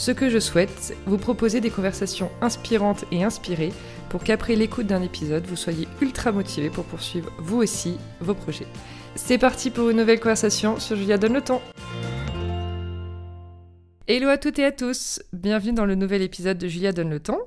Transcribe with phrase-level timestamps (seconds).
[0.00, 3.70] Ce que je souhaite, vous proposer des conversations inspirantes et inspirées
[4.08, 8.66] pour qu'après l'écoute d'un épisode, vous soyez ultra motivé pour poursuivre vous aussi vos projets.
[9.14, 11.60] C'est parti pour une nouvelle conversation sur Julia Donne le temps.
[14.08, 17.20] Hello à toutes et à tous, bienvenue dans le nouvel épisode de Julia Donne le
[17.20, 17.40] temps.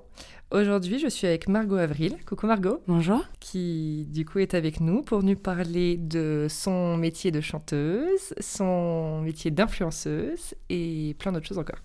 [0.52, 2.18] Aujourd'hui, je suis avec Margot Avril.
[2.28, 2.84] Coucou Margot.
[2.88, 3.26] Bonjour.
[3.40, 9.22] Qui du coup est avec nous pour nous parler de son métier de chanteuse, son
[9.22, 11.80] métier d'influenceuse et plein d'autres choses encore.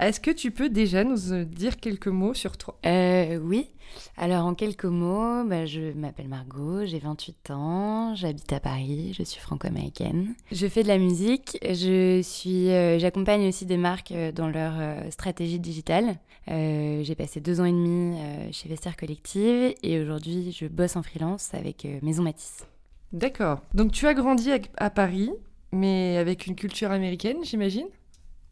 [0.00, 2.78] Est-ce que tu peux déjà nous euh, dire quelques mots sur toi?
[2.86, 3.68] Euh, Oui.
[4.16, 9.22] Alors en quelques mots, bah, je m'appelle Margot, j'ai 28 ans, j'habite à Paris, je
[9.24, 10.34] suis franco-américaine.
[10.52, 14.72] Je fais de la musique, je suis, euh, j'accompagne aussi des marques dans leur
[15.10, 16.16] stratégie digitale.
[16.46, 18.16] j'ai passé deux ans et demi
[18.52, 22.64] chez Vestiaire Collective et aujourd'hui je bosse en freelance avec Maison Matisse.
[23.12, 23.60] D'accord.
[23.74, 25.30] Donc tu as grandi à Paris,
[25.72, 27.86] mais avec une culture américaine, j'imagine?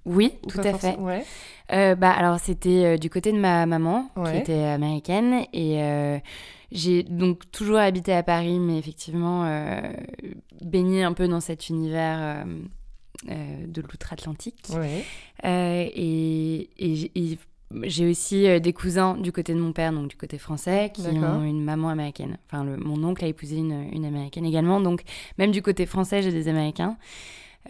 [0.09, 0.97] Oui, tout à fait.
[1.73, 5.45] Euh, bah, alors, c'était euh, du côté de ma maman, qui était américaine.
[5.53, 6.19] Et euh,
[6.73, 9.45] j'ai donc toujours habité à Paris, mais effectivement,
[10.62, 12.45] baigné un peu dans cet univers
[13.27, 14.70] de l'outre-Atlantique.
[15.45, 17.39] et, et,
[17.83, 21.43] j'ai aussi des cousins du côté de mon père, donc du côté français, qui ont
[21.43, 22.39] une maman américaine.
[22.47, 24.81] Enfin, mon oncle a épousé une, une américaine également.
[24.81, 25.03] Donc,
[25.37, 26.97] même du côté français, j'ai des américains.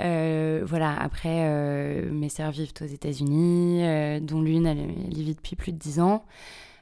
[0.01, 4.79] Euh, voilà, après, euh, mes sœurs vivent aux États-Unis, euh, dont l'une, elle,
[5.11, 6.25] y vit depuis plus de 10 ans.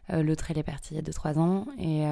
[0.09, 1.67] L'autre, elle est partie il y a 2-3 ans.
[1.81, 2.05] Et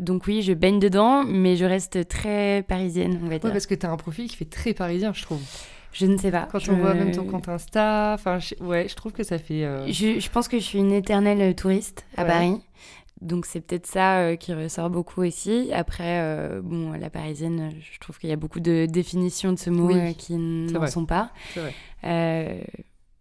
[0.00, 3.52] donc, oui, je baigne dedans, mais je reste très parisienne, on va dire.
[3.52, 5.40] parce que tu as un profil qui fait très parisien, je trouve.
[5.92, 6.48] Je ne sais pas.
[6.50, 9.62] Quand on voit même ton compte Insta, enfin, ouais, je trouve que ça fait.
[9.86, 12.56] Je, je, pense que je suis une éternelle touriste à Paris.
[13.20, 15.70] Donc c'est peut-être ça euh, qui ressort beaucoup aussi.
[15.72, 19.68] Après, euh, bon, la parisienne, je trouve qu'il y a beaucoup de définitions de ce
[19.68, 21.30] mot euh, qui n'en sont pas.
[21.54, 22.64] Vrai.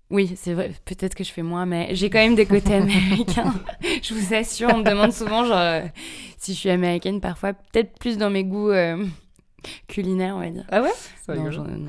[0.10, 0.72] oui, c'est vrai.
[0.86, 3.54] Peut-être que je fais moins, mais j'ai quand même des côtés américains.
[4.02, 5.84] je vous assure, on me demande souvent genre
[6.38, 8.72] si je suis américaine parfois, peut-être plus dans mes goûts
[9.88, 10.66] culinaire, on va dire.
[10.70, 10.90] Ah ouais?
[11.28, 11.50] Non,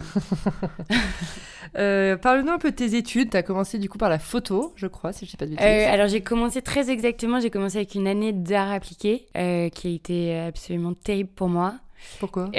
[1.77, 3.31] euh, Parle-nous un peu de tes études.
[3.31, 5.47] Tu as commencé du coup par la photo, je crois, si je ne sais pas
[5.47, 5.67] de bêtises.
[5.67, 9.89] Euh, alors j'ai commencé très exactement, j'ai commencé avec une année d'art appliqué euh, qui
[9.89, 11.75] a été absolument terrible pour moi.
[12.19, 12.51] Pourquoi?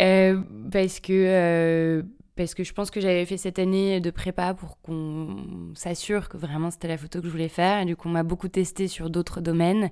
[0.72, 2.04] Parce que
[2.36, 5.36] parce que je pense que j'avais fait cette année de prépa pour qu'on
[5.76, 7.82] s'assure que vraiment c'était la photo que je voulais faire.
[7.82, 9.92] Et du coup, on m'a beaucoup testé sur d'autres domaines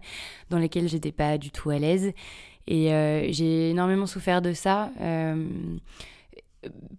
[0.49, 2.13] dans lesquels j'étais pas du tout à l'aise.
[2.67, 4.91] Et euh, j'ai énormément souffert de ça.
[5.01, 5.47] Euh,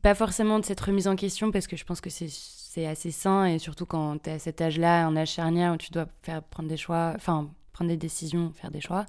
[0.02, 3.44] pas forcément de cette remise en question, parce que je pense que c'est assez sain,
[3.46, 6.42] et surtout quand tu es à cet âge-là, en âge charnière, où tu dois faire,
[6.42, 9.06] prendre des choix, enfin, prendre des décisions, faire des choix.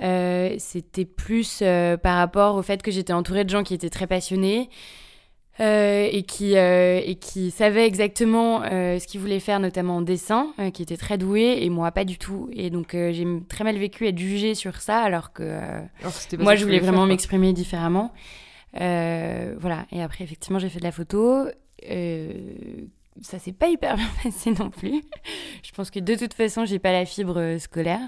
[0.00, 1.62] Euh, c'était plus
[2.02, 4.70] par rapport au fait que j'étais entourée de gens qui étaient très passionnés
[5.60, 10.00] euh, et, qui, euh, et qui savait exactement euh, ce qu'il voulait faire, notamment en
[10.00, 12.48] dessin, qui était très doué, et moi pas du tout.
[12.52, 15.60] Et donc j'ai très mal vécu être jugée sur ça, alors que
[16.38, 18.12] moi je voulais vraiment m'exprimer différemment.
[18.72, 21.46] voilà, et après effectivement j'ai fait de la photo.
[23.20, 25.02] ça s'est pas hyper bien passé non plus.
[25.62, 28.00] je pense que de toute façon j'ai pas la fibre scolaire.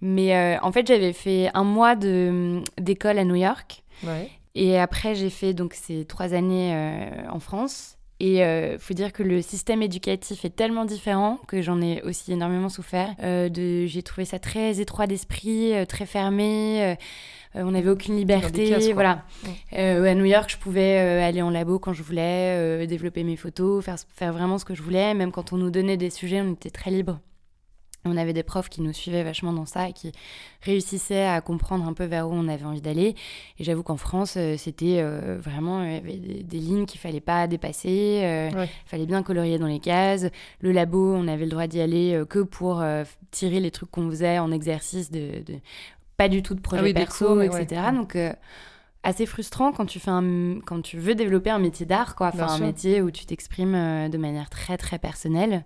[0.00, 3.82] Mais en fait j'avais fait un mois d'école à New York.
[4.04, 4.30] Ouais.
[4.56, 7.98] Et après, j'ai fait donc ces trois années euh, en France.
[8.18, 12.00] Et il euh, faut dire que le système éducatif est tellement différent que j'en ai
[12.02, 13.14] aussi énormément souffert.
[13.22, 16.96] Euh, de, j'ai trouvé ça très étroit d'esprit, très fermé.
[17.54, 18.92] on n'avait aucune liberté.
[18.94, 19.24] voilà.
[19.72, 23.96] à New York, je pouvais aller en labo quand je voulais, développer mes photos, faire,
[24.14, 25.12] faire vraiment ce que je voulais.
[25.12, 27.20] Même quand on nous donnait des sujets, on était très libre.
[28.04, 30.12] On avait des profs qui nous suivaient vachement dans ça et qui
[30.62, 33.14] réussissaient à comprendre un peu vers où on avait envie d'aller.
[33.58, 37.20] Et j'avoue qu'en France, euh, c'était euh, vraiment il y avait des, lignes qu'il fallait
[37.20, 38.20] pas dépasser.
[38.22, 40.26] Euh, il fallait bien colorier dans les cases.
[40.60, 42.84] Le labo, on avait le droit d'y aller que pour
[43.30, 45.42] tirer les trucs qu'on faisait en exercice, de,
[46.16, 47.82] pas du tout de projet ah perso, etc.
[47.94, 48.16] Donc
[49.02, 52.28] assez frustrant quand tu fais un, quand tu veux développer un métier d'art, quoi.
[52.28, 55.64] Enfin, un métier où tu t'exprimes de manière très très personnelle.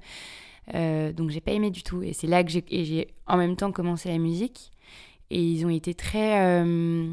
[0.74, 2.02] Euh, donc j'ai pas aimé du tout.
[2.02, 4.70] Et c'est là que j'ai en même temps commencé la musique.
[5.30, 6.40] Et ils ont été très...
[6.40, 7.12] Euh,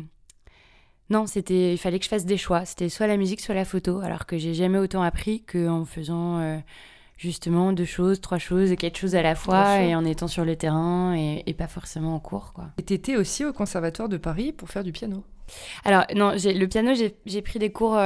[1.10, 2.66] non, c'était, il fallait que je fasse des choix.
[2.66, 4.00] C'était soit la musique, soit la photo.
[4.00, 6.58] Alors que j'ai jamais autant appris qu'en faisant euh,
[7.18, 10.56] justement deux choses, trois choses, quatre choses à la fois et en étant sur le
[10.56, 12.54] terrain et, pas forcément en cours.
[12.54, 12.70] Quoi.
[12.78, 15.24] Et tu étais aussi au Conservatoire de Paris pour faire du piano
[15.86, 16.92] Alors non, le piano,
[17.26, 18.00] j'ai pris des cours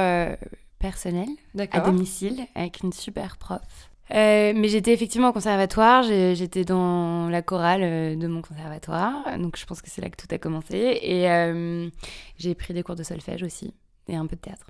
[0.78, 1.28] personnels
[1.58, 3.91] à domicile avec une super prof.
[4.10, 9.56] Euh, mais j'étais effectivement au conservatoire, j'étais dans la chorale euh, de mon conservatoire, donc
[9.56, 10.98] je pense que c'est là que tout a commencé.
[11.02, 11.26] Et
[12.36, 13.72] j'ai pris des cours de solfège aussi,
[14.08, 14.66] et un peu de théâtre.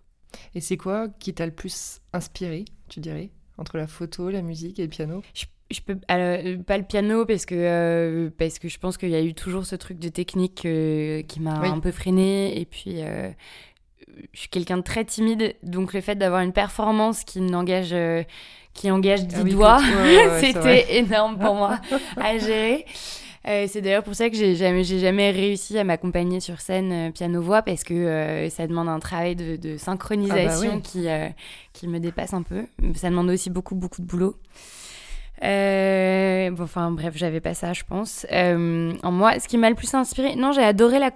[0.55, 4.79] Et c'est quoi qui t'a le plus inspiré, tu dirais entre la photo, la musique
[4.79, 5.23] et le piano?
[5.35, 9.15] Je, peux euh, pas le piano parce que euh, parce que je pense qu'il y
[9.15, 12.99] a eu toujours ce truc de technique euh, qui m'a un peu freiné et puis
[12.99, 17.95] je suis quelqu'un de très timide donc le fait d'avoir une performance qui n'engage
[18.75, 19.81] qui engage 10 ah doigts
[20.41, 21.79] c'était énorme pour moi
[22.17, 22.87] à gérer
[23.49, 27.11] euh, c'est d'ailleurs pour ça que j'ai jamais, jamais réussi à m'accompagner sur scène euh,
[27.11, 31.99] piano-voix parce que euh, ça demande un travail de, synchronisation ah bah qui, qui me
[31.99, 32.67] dépasse un peu.
[32.95, 34.37] Ça demande aussi beaucoup, beaucoup de boulot.
[35.41, 38.27] bon, enfin bref, j'avais pas ça, je pense.
[38.31, 41.11] en moi, ce qui m'a le plus inspiré, non, j'ai adoré la,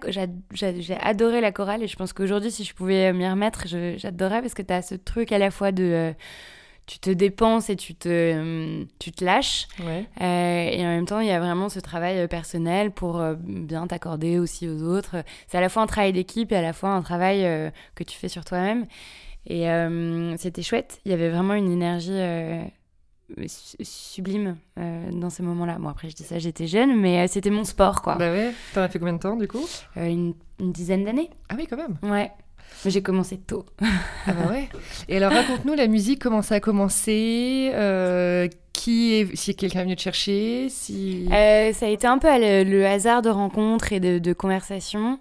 [0.52, 4.54] j'ai, adoré la chorale et je pense qu'aujourd'hui, si je pouvais m'y remettre, j'adorerais parce
[4.54, 6.12] que tu as ce truc à la fois de
[6.86, 9.66] tu te dépenses et tu te, euh, tu te lâches.
[9.80, 9.90] Euh,
[10.20, 14.38] et en même temps, il y a vraiment ce travail euh, personnel pour bien t'accorder
[14.38, 15.16] aussi aux autres.
[15.48, 18.16] C'est à la fois un travail d'équipe et à la fois un travail que tu
[18.16, 18.86] fais sur toi-même.
[19.48, 19.66] Et
[20.38, 21.00] c'était chouette.
[21.04, 22.20] Il y avait vraiment une énergie
[23.82, 25.78] sublime dans ces moments-là.
[25.80, 28.14] Bon, après, je dis ça, j'étais jeune, mais c'était mon sport, quoi.
[28.14, 28.52] Bah ouais.
[28.74, 29.66] T'en as fait combien de temps, du coup?
[29.96, 31.30] Une, une, dizaine d'années.
[31.48, 31.96] Ah oui, quand même.
[32.02, 32.30] Ouais.
[32.84, 33.66] J'ai commencé tôt.
[34.26, 34.68] ah bah ouais.
[35.08, 39.84] Et alors raconte-nous la musique, comment ça a commencé euh, qui est, si quelqu'un est
[39.84, 41.26] venu te chercher, si.
[41.32, 45.18] Euh, ça a été un peu le, hasard de rencontres et de, de conversations.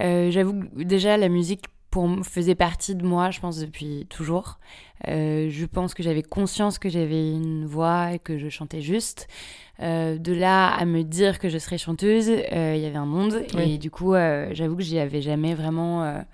[0.00, 4.58] Euh, j'avoue que déjà la musique pour, faisait partie de moi, je pense depuis toujours.
[5.06, 9.28] je pense que j'avais conscience que j'avais une voix et que je chantais juste.
[9.80, 13.44] de là à me dire que je serais chanteuse, il y avait un monde.
[13.58, 16.24] Et du coup, j'avoue que j'y avais jamais vraiment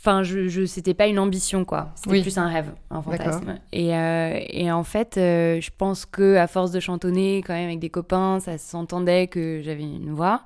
[0.00, 1.90] Enfin, je, je c'était pas une ambition, quoi.
[1.96, 3.58] C'était plus un rêve, un fantasme.
[3.72, 7.66] Et, euh, et en fait, euh, je pense que à force de chantonner quand même
[7.66, 10.42] avec des copains, ça s'entendait que j'avais une voix.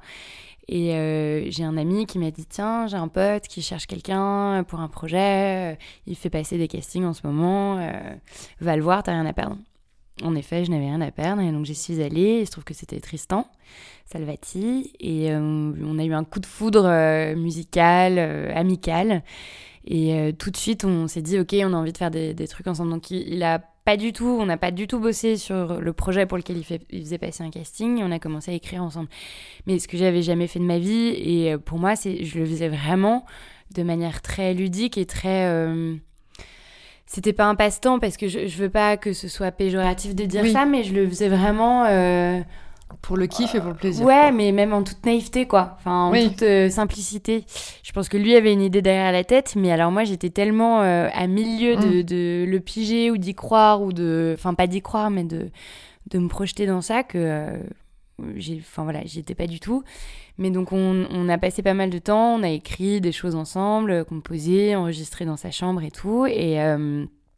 [0.68, 4.64] Et euh, j'ai un ami qui m'a dit Tiens, j'ai un pote qui cherche quelqu'un
[4.66, 5.76] pour un projet.
[6.06, 7.76] Il fait passer des castings en ce moment.
[8.60, 9.58] va le voir, t'as rien à perdre.
[10.22, 11.42] En effet, je n'avais rien à perdre.
[11.42, 12.40] Et donc, j'y suis allée.
[12.40, 13.46] Il se trouve que c'était Tristan.
[14.06, 14.92] Salvati.
[15.00, 19.22] Et euh, on a eu un coup de foudre euh, musical, euh, amical.
[19.84, 22.68] Et tout de suite, on s'est dit, OK, on a envie de faire des, trucs
[22.68, 22.90] ensemble.
[22.90, 26.24] Donc, il, a pas du tout, on n'a pas du tout bossé sur le projet
[26.24, 28.00] pour lequel il, faisait passer un casting.
[28.00, 29.08] On a commencé à écrire ensemble.
[29.66, 32.46] Mais ce que j'avais jamais fait de ma vie, et pour moi, c'est, je le
[32.46, 33.26] faisais vraiment
[33.74, 35.48] de manière très ludique et très
[37.12, 40.24] c'était pas un passe-temps parce que je, je veux pas que ce soit péjoratif de
[40.24, 41.84] dire ça, mais je le faisais vraiment
[43.00, 44.04] pour le kiff et pour le plaisir.
[44.04, 45.76] Ouais, mais même en toute naïveté, quoi.
[45.78, 47.44] Enfin, en toute euh, simplicité.
[47.82, 50.82] Je pense que lui avait une idée derrière la tête, mais alors moi, j'étais tellement
[50.82, 52.02] euh, à milieu de, mm.
[52.02, 54.34] de, le piger ou d'y croire, ou de.
[54.36, 55.48] Enfin, pas d'y croire, mais de,
[56.10, 57.18] de me projeter dans ça que.
[57.18, 57.58] Euh,
[58.58, 59.82] enfin voilà j'étais pas du tout
[60.38, 63.34] mais donc on, on, a passé pas mal de temps on a écrit des choses
[63.34, 66.58] ensemble composé enregistré dans sa chambre et tout et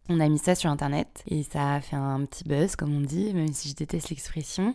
[0.08, 3.00] on a mis ça sur internet et ça a fait un petit buzz comme on
[3.00, 4.74] dit même si je déteste l'expression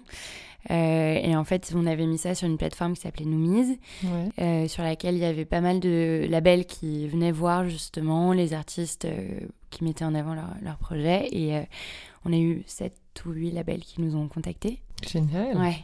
[0.71, 3.78] euh, et en fait, on avait mis ça sur une plateforme qui s'appelait Noomise,
[4.40, 8.54] euh, sur laquelle il y avait pas mal de labels qui venaient voir justement les
[8.54, 11.28] artistes euh, qui mettaient en avant leur, leur projet.
[11.31, 11.59] Et
[12.26, 12.94] on a eu 7
[13.26, 14.81] ou 8 labels qui nous ont contactés.
[15.07, 15.57] Génial.
[15.57, 15.78] Ouais.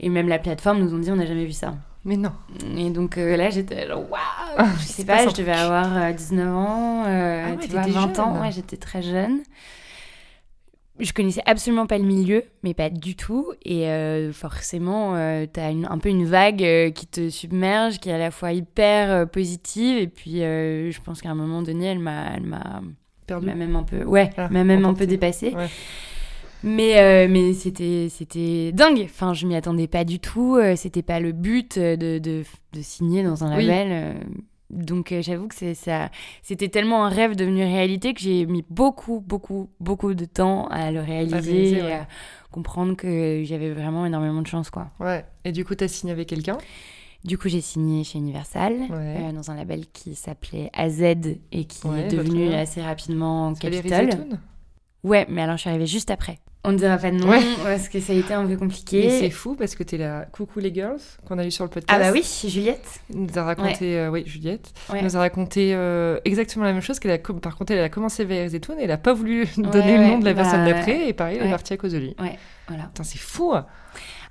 [0.00, 1.74] Et même la plateforme nous ont dit on n'a jamais vu ça.
[2.04, 2.32] Mais non.
[2.76, 7.56] Et donc là, j'étais waouh ah, Je sais pas, je devais avoir 19 ans, ah
[7.60, 8.40] tu vois, 20 ans.
[8.40, 9.40] Ouais, j'étais très jeune
[10.98, 13.52] je connaissais absolument pas le milieu, mais pas du tout.
[13.64, 18.08] Et euh, forcément, euh, tu as un peu une vague euh, qui te submerge, qui
[18.08, 19.98] est à la fois hyper positive.
[19.98, 22.80] Et puis, je pense qu'à un moment donné, elle m'a, elle m'a,
[23.40, 25.54] même un peu, ouais, ah, m'a même un peu dépassée.
[26.66, 29.02] Mais, mais c'était, c'était dingue.
[29.04, 30.58] Enfin, je m'y attendais pas du tout.
[30.76, 32.42] c'était pas le but de, de,
[32.72, 34.16] de signer dans un label.
[34.70, 36.10] Donc euh, j'avoue que ça,
[36.42, 40.90] c'était tellement un rêve devenu réalité que j'ai mis beaucoup, beaucoup, beaucoup de temps à
[40.90, 42.08] le réaliser, et à
[42.50, 44.70] comprendre que j'avais vraiment énormément de chance.
[44.70, 44.88] Quoi.
[44.98, 45.24] Ouais.
[45.44, 46.58] Et du coup, tu as signé avec quelqu'un?
[47.24, 51.88] Du coup, j'ai signé chez Universal euh, dans un label qui s'appelait AZ et qui
[51.88, 54.10] est devenu assez rapidement Capitol.
[55.02, 56.38] Ouais, mais alors je suis arrivée juste après.
[56.66, 57.32] On ne dira pas de nom
[57.62, 59.08] parce que ça a été un peu compliqué.
[59.08, 61.70] c'est fou parce que tu es la Coucou les girls qu'on a eu sur le
[61.70, 62.00] podcast.
[62.02, 63.00] Ah bah oui, Juliette.
[63.14, 64.72] Nous a raconté, oui, Juliette.
[65.02, 65.76] Nous a raconté
[66.24, 66.98] exactement la même chose.
[66.98, 69.46] qu'elle a, par contre, elle a commencé vers et tout, et elle n'a pas voulu
[69.56, 71.08] donner le nom de la personne bah, d'après.
[71.08, 72.14] Et pareil, elle est partie à cause de lui.
[72.18, 72.90] Ouais, voilà.
[73.02, 73.54] c'est fou.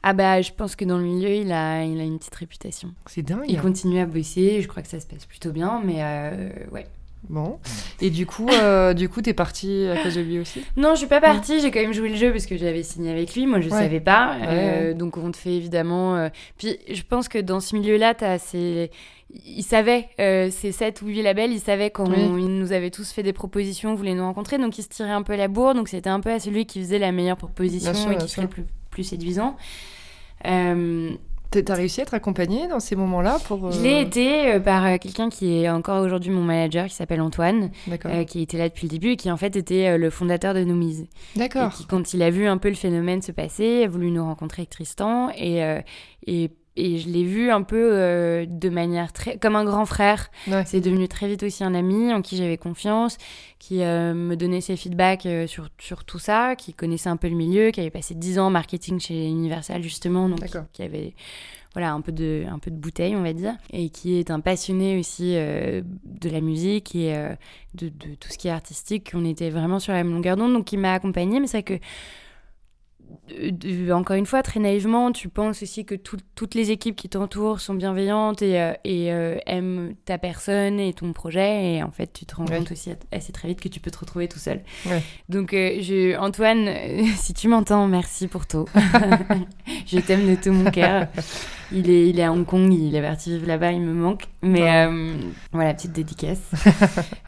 [0.08, 2.94] Ah bah, je pense que dans le milieu, il a, il a une petite réputation.
[3.08, 3.46] C'est dingue.
[3.48, 4.62] Il continue à bosser.
[4.62, 6.86] Je crois que ça se passe plutôt bien, mais euh, ouais.
[7.29, 7.60] Bon.
[8.01, 10.63] Et du coup, euh, du coup, t'es partie à cause de lui aussi?
[10.77, 11.60] Non, je suis pas partie.
[11.60, 13.48] J'ai quand même joué le jeu parce que j'avais signé avec lui.
[13.48, 14.36] Moi, je savais pas.
[14.48, 16.15] Euh, donc, on te fait évidemment.
[16.15, 18.91] Euh, puis, je pense que dans ce milieu-là, t'as ces.
[19.46, 23.24] Il savait, ces 7 ou 8 labels, il savait quand il nous avait tous fait
[23.24, 26.12] des propositions, voulait nous rencontrer, donc il se tirait un peu la bourre, donc c'était
[26.12, 29.03] un peu à celui qui faisait la meilleure proposition et qui serait le plus, plus
[29.03, 29.58] séduisant.
[31.52, 34.86] T'as réussi à être accompagnée dans ces moments-là pour Je l'ai euh, été euh, par
[34.86, 37.72] euh, quelqu'un qui est encore aujourd'hui mon manager, qui s'appelle Antoine,
[38.28, 41.08] qui était là depuis le début et qui en fait était le fondateur de Noomise.
[41.36, 41.72] D'accord.
[41.72, 44.62] Qui, quand il a vu un peu le phénomène se passer, a voulu nous rencontrer
[44.62, 45.62] avec Tristan et,
[46.28, 50.29] et et je l'ai vu un peu de manière très comme un grand frère.
[50.65, 53.17] C'est devenu très vite aussi un ami en qui j'avais confiance,
[53.60, 57.72] qui me donnait ses feedbacks sur, sur tout ça, qui connaissait un peu le milieu,
[57.72, 60.41] qui avait passé 10 ans en marketing chez Universal justement, donc
[60.74, 61.13] qui, avait
[61.74, 64.39] voilà un peu de un peu de bouteille on va dire et qui est un
[64.39, 67.13] passionné aussi de la musique et
[67.75, 69.12] de, de, tout ce qui est artistique.
[69.13, 71.39] On était vraiment sur la même longueur d'onde, donc il m'a accompagné.
[71.39, 71.86] Mais c'est vrai que
[73.92, 77.74] encore une fois, très naïvement, tu penses aussi que toutes les équipes qui t'entourent sont
[77.74, 81.76] bienveillantes et, euh, et euh, aiment ta personne et ton projet.
[81.76, 83.98] Et en fait, tu te rends compte aussi assez très vite que tu peux te
[83.98, 84.62] retrouver tout seul.
[85.30, 86.70] Donc, euh, je, Antoine,
[87.18, 88.66] si tu m'entends, merci pour tout.
[89.88, 91.08] je t'aime de tout mon cœur.
[91.72, 94.26] Il est, il est à Hong Kong, il est parti vivre là-bas, il me manque.
[94.44, 94.88] Mais
[95.52, 96.52] voilà, petite dédicace.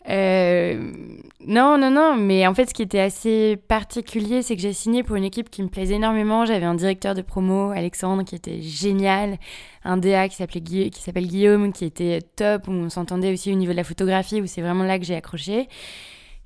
[1.45, 2.15] non, non, non.
[2.15, 5.49] Mais en fait, ce qui était assez particulier, c'est que j'ai signé pour une équipe
[5.49, 6.45] qui me plaisait énormément.
[6.45, 9.37] J'avais un directeur de promo, Alexandre, qui était génial.
[9.83, 13.55] Un DA qui s'appelle qui s'appelle Guillaume, qui était top, où on s'entendait aussi au
[13.55, 15.67] niveau de la photographie, où c'est vraiment là que j'ai accroché.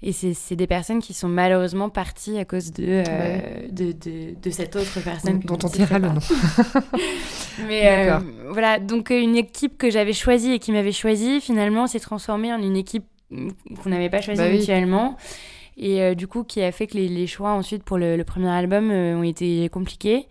[0.03, 3.37] Et c'est des personnes qui sont malheureusement parties à cause de, euh,
[3.69, 5.39] de, de, cette autre personne.
[5.41, 6.19] Dont, on dira le nom.
[7.67, 8.19] Mais euh,
[8.49, 12.51] voilà, donc euh, une équipe que j'avais choisie et qui m'avait choisie, finalement, s'est transformée
[12.51, 13.05] en une équipe
[13.83, 15.17] qu'on n'avait pas choisie bah mutuellement.
[15.77, 18.91] Et euh, du coup, qui a fait que les, choix ensuite pour le, premier album
[18.91, 20.27] euh, ont été compliqués.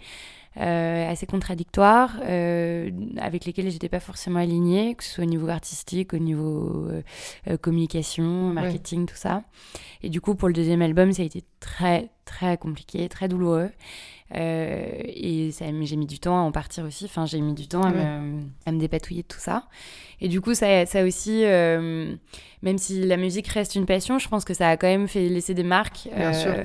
[0.61, 6.13] Euh, assez contradictoires, avec lesquels j'étais pas forcément alignée, que ce soit au niveau artistique,
[6.13, 6.89] au niveau
[7.63, 9.43] communication, marketing, tout ça.
[10.03, 13.71] Et du coup, pour le deuxième album, ça a été très, très compliqué, très douloureux.
[14.35, 17.07] et j'ai mis du temps à en partir aussi.
[17.07, 19.65] Enfin, j'ai mis du temps à, me, à, me, dépatouiller de tout ça.
[20.21, 22.15] Et du coup, ça, ça aussi, euh,
[22.63, 25.29] même si la musique reste une passion, je pense que ça a quand même fait
[25.29, 26.09] laisser des marques.
[26.15, 26.65] Euh,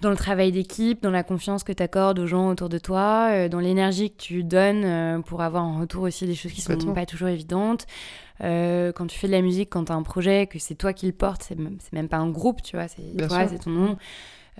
[0.00, 3.28] dans le travail d'équipe, dans la confiance que tu accordes aux gens autour de toi,
[3.30, 6.80] euh, dans l'énergie que tu donnes pour avoir en retour aussi des choses qui ne
[6.80, 7.86] sont pas toujours évidentes.
[8.40, 11.06] quand tu fais de la musique, quand tu as un projet, que c'est toi qui
[11.06, 13.96] le portes, c'est même, même pas un groupe, tu vois, c'est toi, c'est ton nom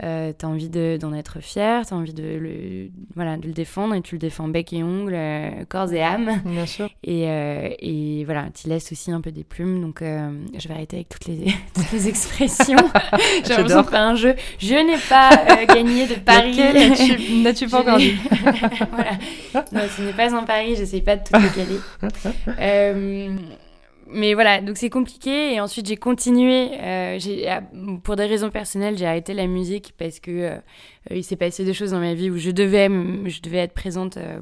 [0.02, 3.52] euh, tu as envie d'en être fier, tu as envie de le, voilà, de le
[3.52, 6.42] défendre et tu le défends bec et ongles, euh, corps et âme.
[6.44, 6.90] Bien sûr.
[7.08, 9.80] Et, euh, et voilà, tu laisses aussi un peu des plumes.
[9.80, 12.76] Donc, euh, je vais arrêter avec toutes les, toutes les expressions.
[13.44, 14.34] J'ai l'impression de faire un jeu.
[14.58, 16.58] Je n'ai pas gagné de Paris.
[17.42, 18.16] N'as-tu pas encore dit?
[18.90, 19.12] Voilà.
[19.72, 21.78] Non, ce n'est pas en Paris, j'essaye pas de tout décaler
[24.08, 25.54] mais voilà, donc c'est compliqué.
[25.54, 26.70] Et ensuite, j'ai continué.
[26.80, 27.18] Euh,
[28.02, 30.58] pour des raisons personnelles, j'ai arrêté la musique parce que euh,
[31.10, 34.16] il s'est passé des choses dans ma vie où je devais, je devais être présente
[34.16, 34.40] euh,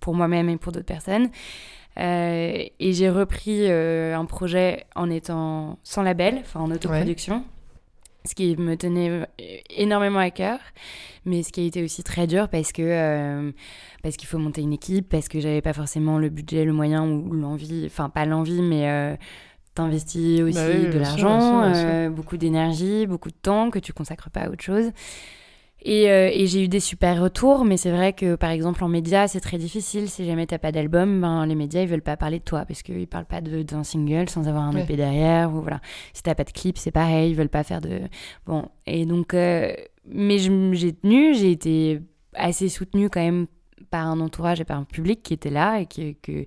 [0.00, 1.30] pour moi-même et pour d'autres personnes.
[1.96, 7.44] et j'ai repris un projet en étant sans label, enfin en autoproduction
[8.26, 9.24] ce qui me tenait euh,
[9.70, 10.58] énormément à cœur,
[11.24, 13.50] mais ce qui a été aussi très dur parce que euh,
[14.02, 17.04] parce qu'il faut monter une équipe, parce que j'avais pas forcément le budget, le moyen
[17.06, 19.16] ou l'envie, enfin pas l'envie, mais euh,
[19.74, 24.50] t'investis aussi bah de l'argent, beaucoup d'énergie, beaucoup de temps que tu consacres pas à
[24.50, 24.90] autre chose.
[25.86, 29.28] Euh, et, j'ai eu des super retours, mais c'est vrai que par exemple en média,
[29.28, 30.08] c'est très difficile.
[30.08, 32.82] Si jamais t'as pas d'album, ben, les médias ils veulent pas parler de toi parce
[32.82, 35.54] qu'ils parlent pas d'un single sans avoir un EP derrière.
[35.54, 35.80] Ou voilà.
[36.12, 38.00] Si t'as pas de clip, c'est pareil, ils veulent pas faire de.
[38.46, 39.34] Bon, et donc.
[39.34, 39.72] Euh,
[40.08, 42.00] mais j'ai tenu, j'ai été
[42.34, 43.46] assez soutenue quand même
[43.90, 46.46] par un entourage et par un public qui était là et que, que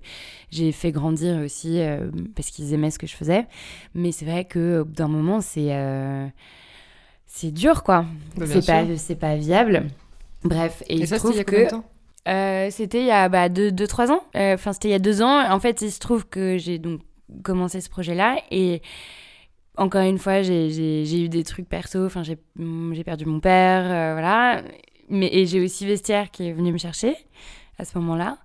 [0.50, 3.46] j'ai fait grandir aussi euh, parce qu'ils aimaient ce que je faisais.
[3.94, 5.70] Mais c'est vrai qu'au bout d'un moment, c'est
[7.32, 8.04] c'est dur, quoi.
[8.36, 9.86] Bah, c'est pas, c'est pas viable.
[10.42, 11.68] Bref, et, il se trouve que.
[12.28, 14.22] Euh, c'était il y a 2-3 bah, deux, deux, ans.
[14.36, 15.50] Euh, enfin, c'était il y a deux ans.
[15.50, 17.00] En fait, il se trouve que j'ai donc
[17.44, 18.82] commencé ce projet-là et
[19.76, 22.04] encore une fois, j'ai eu des trucs perso.
[22.04, 24.62] Enfin, j'ai perdu mon père, voilà.
[25.08, 27.14] Mais, et j'ai aussi Vestiaire qui est venu me chercher
[27.78, 28.38] à ce moment-là.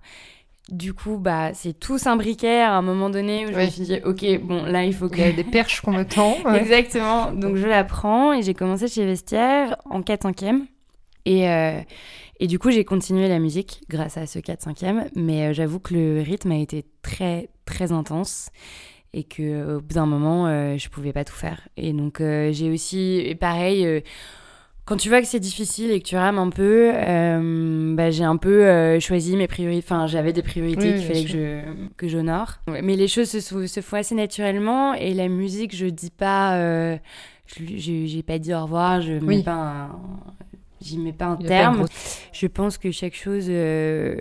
[0.70, 4.00] Du coup, bah, c'est tout s'imbriquait à un moment donné où je me suis dit,
[4.04, 5.18] ok, bon, là, il faut que.
[5.18, 6.36] Il y a des perches qu'on me tend.
[6.54, 7.32] Exactement.
[7.32, 10.62] Donc, je la prends et j'ai commencé chez Vestiaire en 4-5e.
[11.24, 11.80] Et, euh,
[12.40, 15.08] et du coup, j'ai continué la musique grâce à ce 4-5e.
[15.14, 18.48] Mais euh, j'avoue que le rythme a été très, très intense.
[19.12, 21.68] Et qu'au bout d'un moment, euh, je pouvais pas tout faire.
[21.76, 24.02] Et donc, j'ai aussi, pareil
[24.86, 28.22] quand tu vois que c'est difficile et que tu rames un peu, euh, bah, j'ai
[28.22, 29.84] un peu euh, choisi mes priorités.
[29.84, 31.60] Enfin, j'avais des priorités qu'il fallait que je
[31.96, 32.60] que j'honore.
[32.68, 36.96] Mais les choses se, se, font assez naturellement et la musique, je dis pas, euh,
[37.58, 39.98] j'ai pas dit au revoir, je mets pas un,
[40.80, 41.86] j'y mets pas un terme.
[42.32, 43.46] je pense que chaque chose.
[43.48, 44.20] je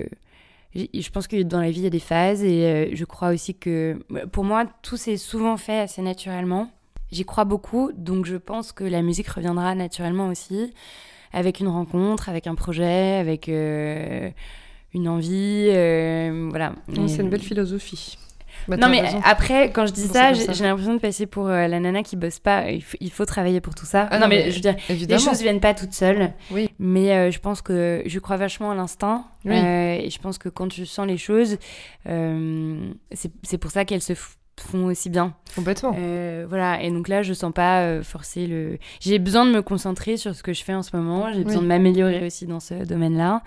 [1.13, 3.99] pense que dans la vie, il y a des phases et je crois aussi que
[4.31, 6.71] pour moi, tout s'est souvent fait assez naturellement.
[7.11, 10.73] J'y crois beaucoup, donc je pense que la musique reviendra naturellement aussi,
[11.31, 14.29] avec une rencontre, avec un projet, avec euh,
[14.93, 16.73] une envie, euh, voilà.
[17.07, 18.17] C'est une belle philosophie.
[18.67, 21.79] Bah, non mais après, quand je dis ça, j'ai l'impression de passer pour euh, la
[21.79, 22.71] nana qui bosse pas.
[22.71, 24.07] Il faut, travailler pour tout ça.
[24.09, 26.31] Ah non, mais, je veux dire, les choses viennent pas toutes seules.
[26.49, 26.69] Oui.
[26.79, 29.25] Mais je pense que je crois vachement à l'instinct.
[29.45, 31.57] et je pense que quand tu sens les choses,
[32.05, 34.15] c'est pour ça qu'elles se
[34.59, 35.33] font aussi bien.
[35.55, 35.95] Complètement.
[35.97, 38.77] Euh, voilà, et donc là, je sens pas euh, forcer le.
[38.99, 41.61] J'ai besoin de me concentrer sur ce que je fais en ce moment, j'ai besoin
[41.61, 43.41] de m'améliorer aussi dans ce domaine-là.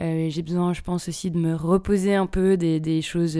[0.00, 3.38] Euh, j'ai besoin, je pense aussi, de me reposer un peu des, des choses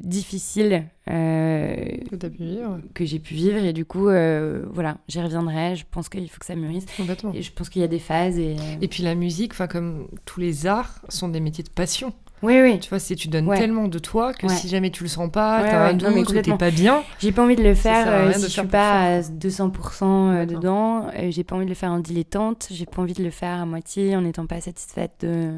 [0.00, 2.80] difficiles que, pu vivre.
[2.94, 3.58] que j'ai pu vivre.
[3.58, 5.76] Et du coup, voilà, j'y reviendrai.
[5.76, 6.86] Je pense qu'il faut que ça mûrisse.
[6.96, 7.32] Complètement.
[7.34, 8.38] Et je pense qu'il y a des phases.
[8.38, 12.14] Et, et puis la musique, comme tous les arts, sont des métiers de passion.
[12.42, 12.78] Oui, oui.
[12.80, 15.62] Tu vois, si tu donnes tellement de toi que si jamais tu le sens pas,
[15.62, 17.02] t'as un doute ou t'es pas bien.
[17.18, 21.08] J'ai pas envie de le faire euh, si je suis pas à 200% euh, dedans.
[21.16, 22.68] Euh, j'ai pas envie de le faire en dilettante.
[22.70, 25.52] J'ai pas envie de le faire à moitié en n'étant pas satisfaite de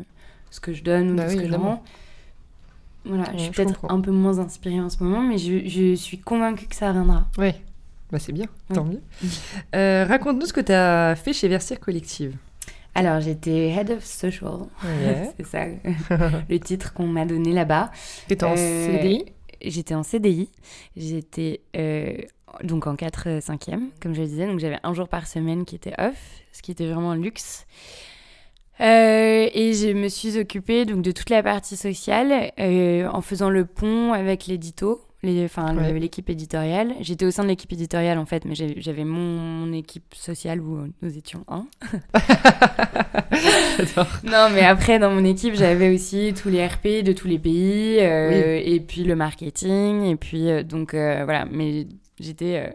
[0.50, 1.82] ce que je donne ou bah de ce que je rends.
[3.04, 6.18] Voilà, je suis peut-être un peu moins inspirée en ce moment, mais je, je suis
[6.18, 7.26] convaincue que ça reviendra.
[7.38, 7.52] Oui,
[8.12, 9.00] bah, c'est bien, tant mieux.
[9.72, 12.36] Raconte-nous ce que tu as fait chez Versière Collective.
[12.98, 14.66] Alors, j'étais Head of Social.
[15.36, 15.66] c'est ça
[16.48, 17.92] le titre qu'on m'a donné là-bas.
[18.26, 19.24] T'étais en euh, CDI
[19.62, 20.50] J'étais en CDI.
[20.96, 22.16] J'étais euh,
[22.64, 24.48] donc en 4-5e, comme je le disais.
[24.48, 27.66] Donc, j'avais un jour par semaine qui était off, ce qui était vraiment luxe.
[28.80, 33.64] Euh, et je me suis occupée donc, de toute la partie sociale en faisant le
[33.64, 36.94] pont avec l'édito enfin l'équipe éditoriale.
[37.00, 41.18] J'étais au sein de l'équipe éditoriale en fait, mais j'avais mon, équipe sociale où nous
[41.18, 41.66] étions un.
[44.24, 47.98] non, mais après dans mon équipe j'avais aussi tous les RP de tous les pays
[48.00, 51.44] euh, et puis le marketing et puis euh, donc euh, voilà.
[51.50, 51.86] Mais
[52.18, 52.72] j'étais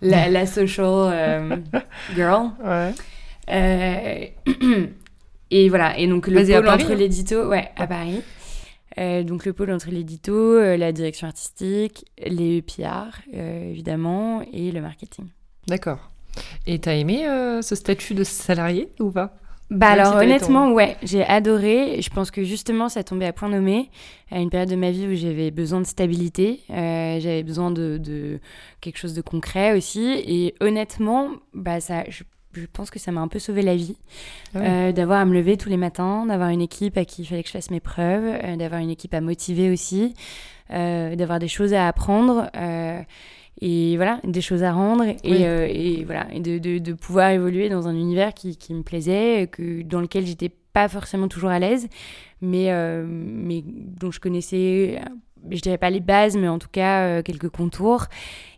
[0.00, 1.62] la, la, social
[2.14, 2.50] girl.
[5.50, 5.98] et voilà.
[5.98, 6.94] Et donc le pôle entre hein.
[6.94, 8.22] l'édito, ouais, à Paris.
[8.98, 14.70] Euh, donc le pôle entre l'édito, euh, la direction artistique, les PR euh, évidemment et
[14.70, 15.26] le marketing.
[15.66, 16.10] D'accord.
[16.66, 17.24] Et t'as aimé
[17.60, 19.34] ce statut de salarié ou pas?
[19.70, 23.90] Bah alors honnêtement ouais j'ai adoré je pense que justement ça tombait à point nommé
[24.30, 28.38] à une période de ma vie où j'avais besoin de stabilité j'avais besoin de, de,
[28.82, 32.22] quelque chose de concret aussi et honnêtement bah ça je
[32.54, 33.96] je pense que ça m'a un peu sauvé la vie.
[34.54, 37.26] Ah euh, d'avoir à me lever tous les matins, d'avoir une équipe à qui il
[37.26, 40.14] fallait que je fasse mes preuves, euh, d'avoir une équipe à motiver aussi,
[40.70, 42.50] euh, d'avoir des choses à apprendre.
[43.60, 47.86] et voilà, des choses à rendre et, voilà, et de, de, de, pouvoir évoluer dans
[47.86, 51.88] un univers qui, qui me plaisait, que, dans lequel j'étais pas forcément toujours à l'aise,
[52.40, 52.72] mais,
[53.06, 55.00] mais dont je connaissais
[55.50, 58.06] je dirais pas les bases, mais en tout cas euh, quelques contours,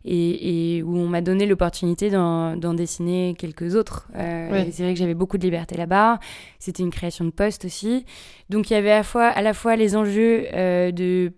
[0.04, 4.08] et, où on m'a donné l'opportunité d'en dessiner quelques autres.
[4.16, 6.18] Euh, c'est vrai que j'avais beaucoup de liberté là-bas.
[6.58, 8.04] C'était une création de poste aussi.
[8.50, 11.32] Donc il y avait à la fois, à la fois les enjeux euh, de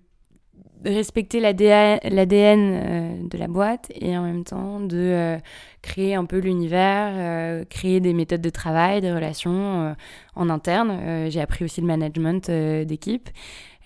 [0.85, 5.37] respecter l'ADN de la boîte et en même temps de
[5.83, 9.97] créer un peu l'univers, créer des méthodes de travail, des relations
[10.37, 11.29] en interne.
[11.29, 13.31] J'ai appris aussi le management d'équipe.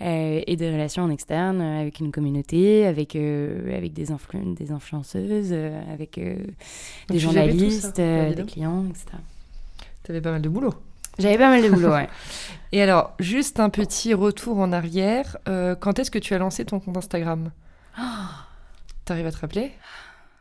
[0.03, 4.39] Euh, et des relations en externe euh, avec une communauté, avec, euh, avec des, influ
[4.55, 5.53] des influenceuses,
[5.93, 6.19] avec
[7.11, 9.07] des journalistes, des clients, etc.
[10.03, 10.75] Tu avais pas mal de boulot.
[11.19, 12.09] J'avais pas mal de boulot, ouais.
[12.73, 15.37] Et alors, juste un petit retour en arrière.
[15.81, 17.51] quand est-ce que tu as lancé ton compte Instagram?
[17.99, 18.03] Oh
[19.05, 19.73] T'arrives à te rappeler?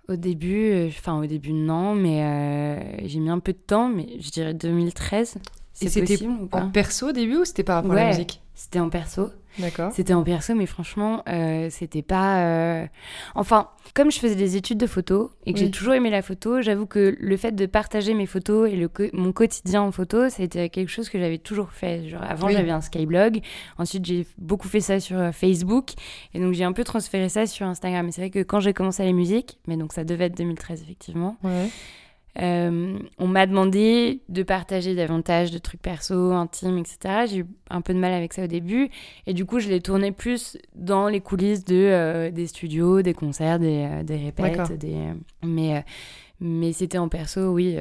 [0.08, 4.30] Au début, enfin au début non, mais j'ai mis un peu de temps, mais je
[4.32, 5.38] dirais 2013.
[6.50, 9.30] Pas En perso au début ou c'était par rapport à la musique C'était en perso.
[9.58, 9.92] D'accord.
[9.94, 12.44] C'était en perso, mais franchement, euh, c'était pas.
[12.46, 12.86] euh,
[13.36, 15.66] Enfin, comme je faisais des études de photo et que Oui.
[15.66, 18.88] j'ai toujours aimé la photo, j'avoue que le fait de partager mes photos et le
[18.88, 22.08] co- mon quotidien en photo, c'était quelque chose que j'avais toujours fait.
[22.08, 22.54] Genre, avant, Oui.
[22.54, 23.42] j'avais un Skyblog.
[23.78, 25.92] Ensuite, j'ai beaucoup fait ça sur euh, Facebook.
[26.34, 28.08] Et donc, j'ai un peu transféré ça sur Instagram.
[28.08, 30.84] Et c'est vrai que quand j'ai commencé la musique, mais donc ça devait être 2013,
[30.84, 31.38] effectivement.
[31.44, 31.70] Ouais.
[32.42, 37.26] Euh, on m'a demandé de partager davantage de trucs perso, intimes, etc.
[37.30, 38.90] J'ai eu un peu de mal avec ça au début.
[39.28, 43.14] Et du coup, je l'ai tourné plus dans les coulisses de, euh, des studios, des
[43.14, 44.78] concerts, des, euh, des répètes.
[44.78, 44.96] Des,
[45.44, 45.84] mais
[46.40, 47.78] mais c'était en perso, oui.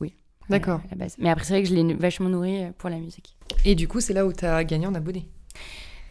[0.00, 0.14] oui.
[0.48, 0.80] D'accord.
[1.18, 3.36] Mais après, c'est vrai que je l'ai vachement nourri pour la musique.
[3.64, 5.26] Et du coup, c'est là où tu as gagné en abonnés.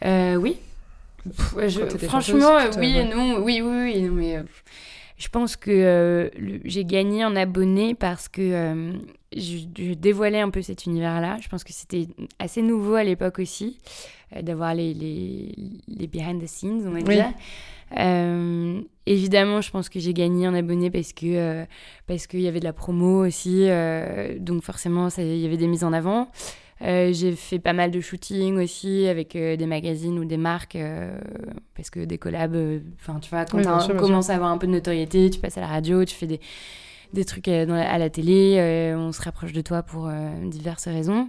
[0.04, 0.56] Euh, oui.
[1.24, 4.38] Pff, je- franchement, chanteuse, oui non, oui, oui, oui, non, mais
[5.20, 6.30] je pense que euh,
[6.64, 8.92] j'ai gagné en abonnés parce que euh,
[9.36, 11.36] je, je dévoilais un peu cet univers-là.
[11.42, 13.78] Je pense que c'était assez nouveau à l'époque aussi,
[14.34, 15.52] euh, d'avoir les, les,
[15.88, 17.32] les behind the scenes, on va dire.
[19.04, 21.66] Évidemment, je pense que j'ai gagné en abonnés parce que
[22.06, 23.66] parce qu'il y avait de la promo aussi,
[24.38, 26.30] donc forcément, il y avait des mises en avant.
[26.82, 30.76] Euh, j'ai fait pas mal de shooting aussi avec euh, des magazines ou des marques
[30.76, 31.18] euh,
[31.76, 32.56] parce que des collabs,
[32.98, 35.58] enfin tu vois, quand Oui, bien commences à avoir un peu de notoriété, tu passes
[35.58, 36.40] à la radio, tu fais des,
[37.12, 40.10] des trucs dans la- à la télé, on se rapproche de toi pour
[40.44, 41.28] diverses raisons.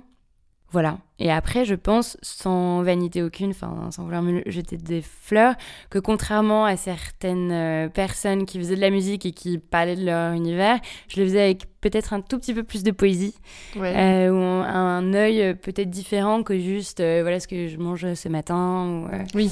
[0.72, 1.00] Voilà.
[1.20, 5.56] Et après, je pense, sans vanité aucune, enfin, sans vouloir me jeter des fleurs,
[5.90, 10.06] que contrairement à certaines euh, personnes qui faisaient de la musique et qui parlaient de
[10.06, 10.80] leur univers,
[11.10, 13.36] je le faisais avec peut-être un tout petit peu plus de poésie,
[13.76, 13.94] Ouais.
[13.96, 17.78] euh, ou un, un œil euh, peut-être différent que juste, euh, voilà ce que je
[17.78, 19.52] mange ce matin, ou euh, Oui.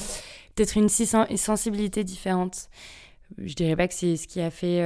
[0.55, 2.69] peut-être une, si- une sensibilité différente.
[3.37, 4.77] Je dirais pas que c'est ce qui a fait,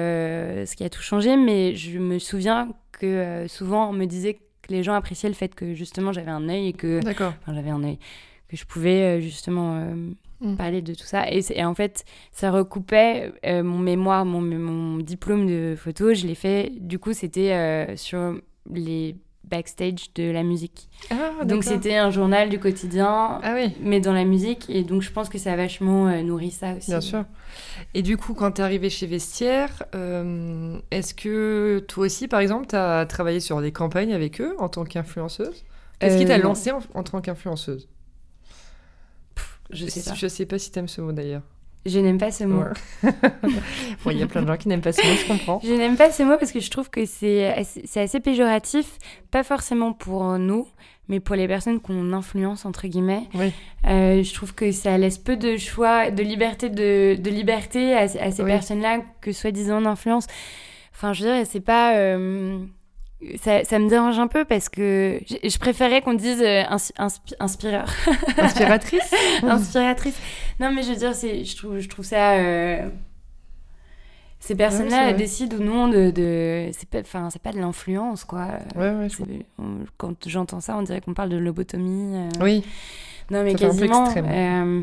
[0.65, 4.39] ce qui a tout changé, mais je me souviens que souvent on me disait
[4.73, 7.33] les gens appréciaient le fait que justement j'avais un œil et que D'accord.
[7.41, 7.99] enfin, j'avais un œil
[8.47, 10.11] que je pouvais euh, justement euh,
[10.43, 10.55] Mm.
[10.57, 15.47] parler de tout ça et, en fait ça recoupait euh, mon mémoire mon, mon diplôme
[15.47, 20.87] de photo je l'ai fait du coup c'était euh, sur les backstage de la musique
[21.11, 25.01] Ah, donc c'était un journal du quotidien Ah oui, mais dans la musique et donc
[25.01, 27.25] je pense que ça a vachement euh, nourri ça aussi bien sûr.
[27.93, 32.39] Et du coup, quand tu es arrivée chez Vestiaire, euh, est-ce que toi aussi, par
[32.39, 35.63] exemple, tu as travaillé sur des campagnes avec eux en tant qu'influenceuse?
[35.99, 36.45] Qu'est-ce qui Euh, t'a non.
[36.49, 37.87] lancé en, en tant qu'influenceuse?
[39.69, 41.43] Je sais pas Je sais pas si t'aimes ce mot d'ailleurs.
[41.85, 43.11] Je n'aime pas ce mot Ouais.
[44.03, 45.59] Bon, il y a plein de gens qui n'aiment pas ce mot, je comprends.
[45.63, 48.97] Je n'aime pas ce mot parce que je trouve que c'est assez, assez péjoratif,
[49.31, 50.67] pas forcément pour nous,
[51.09, 53.23] mais pour les personnes qu'on influence, entre guillemets.
[53.33, 53.51] Oui.
[53.87, 58.01] Euh, je trouve que ça laisse peu de choix, de liberté, de, de liberté à,
[58.03, 58.49] à ces Oui.
[58.51, 60.27] personnes-là que soi-disant on influence.
[60.95, 61.95] Enfin, je veux dire, c'est pas...
[61.97, 62.59] euh,
[63.41, 67.35] ça, ça me dérange un peu parce que je, préférais qu'on dise euh, ins- inspi-
[67.39, 67.85] inspireur.
[68.37, 70.17] Inspiratrice inspiratrice.
[70.59, 72.33] Non, mais je veux dire, je, trouve, je trouve ça.
[72.33, 72.87] euh,
[74.39, 76.11] Ces personnes-là elles décident ou non de.
[76.11, 76.69] de...
[76.73, 78.47] C'est pas, pas de l'influence, quoi.
[78.75, 82.15] Ouais, ouais, je C'est- on- Quand j'entends ça, on dirait qu'on parle de lobotomie.
[82.17, 82.29] euh.
[82.41, 82.63] Oui,
[83.31, 84.07] Non, mais Ça fait un peu quasiment.
[84.17, 84.81] euh,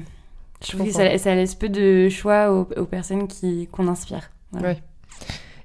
[0.62, 3.28] je Je trouve que ça, ça laisse peu de choix aux, aux personnes
[3.70, 4.30] qu'on inspire.
[4.52, 4.68] Voilà.
[4.70, 4.82] Ouais.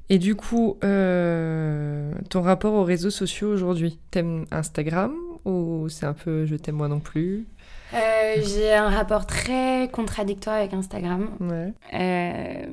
[0.10, 5.16] Et du coup, euh, ton rapport aux réseaux sociaux aujourd'hui, t'aimes Instagram
[5.46, 7.46] ou c'est un peu je t'aime moi non plus?
[7.94, 11.30] Euh, j'ai un rapport très contradictoire avec Instagram.
[11.40, 11.74] Ouais.
[11.94, 12.66] Euh,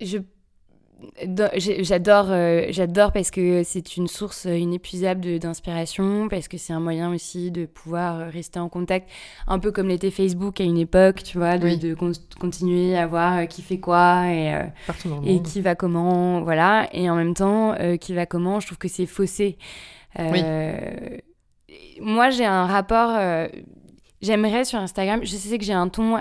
[0.00, 0.18] je
[1.56, 6.80] j'adore euh, j'adore parce que c'est une source inépuisable de- d'inspiration parce que c'est un
[6.80, 9.08] moyen aussi de pouvoir rester en contact
[9.46, 11.76] un peu comme l'était Facebook à une époque tu vois de, Oui.
[11.78, 14.62] de con- continuer à voir euh, qui fait quoi et, euh,
[15.24, 16.88] et qui va comment voilà.
[16.92, 19.58] Et en même temps euh, qui va comment je trouve que c'est faussé.
[20.18, 21.18] Euh,
[22.00, 23.48] moi j'ai un rapport euh,
[24.22, 26.16] j'aimerais sur Instagram je sais que j'ai un ton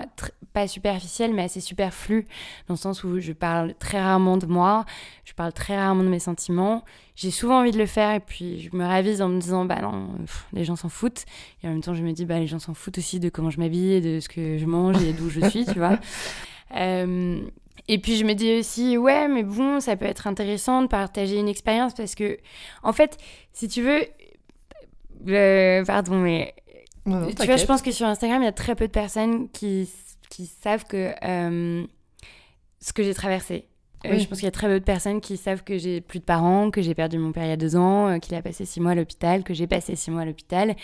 [0.53, 2.25] pas superficiel mais assez superflu
[2.67, 4.85] dans le sens où je parle très rarement de moi
[5.25, 6.83] je parle très rarement de mes sentiments.
[7.15, 9.81] J'ai souvent envie de le faire et puis je me ravise en me disant bah
[9.81, 11.25] non pff, les gens s'en foutent.
[11.63, 13.49] Et en même temps je me dis bah les gens s'en foutent aussi de comment
[13.49, 15.97] je m'habille de ce que je mange et d'où je suis tu vois.
[16.75, 17.39] Euh,
[17.87, 21.37] et puis je me dis aussi, ouais, mais bon, ça peut être intéressant de partager
[21.37, 22.39] une expérience parce que,
[22.81, 23.17] en fait,
[23.51, 24.01] si tu veux,
[25.27, 26.55] euh, pardon, mais
[27.05, 28.91] Non, non, tu vois, je pense que sur Instagram, il y a très peu de
[28.91, 29.87] personnes qui,
[30.33, 31.85] qui savent que euh,
[32.79, 33.67] ce que j'ai traversé.
[34.05, 36.19] Euh, je pense qu'il y a très peu de personnes qui savent que j'ai plus
[36.19, 38.41] de parents, que j'ai perdu mon père il y a deux ans, euh, qu'il a
[38.41, 40.75] passé six mois à l'hôpital, que j'ai passé six mois à l'hôpital.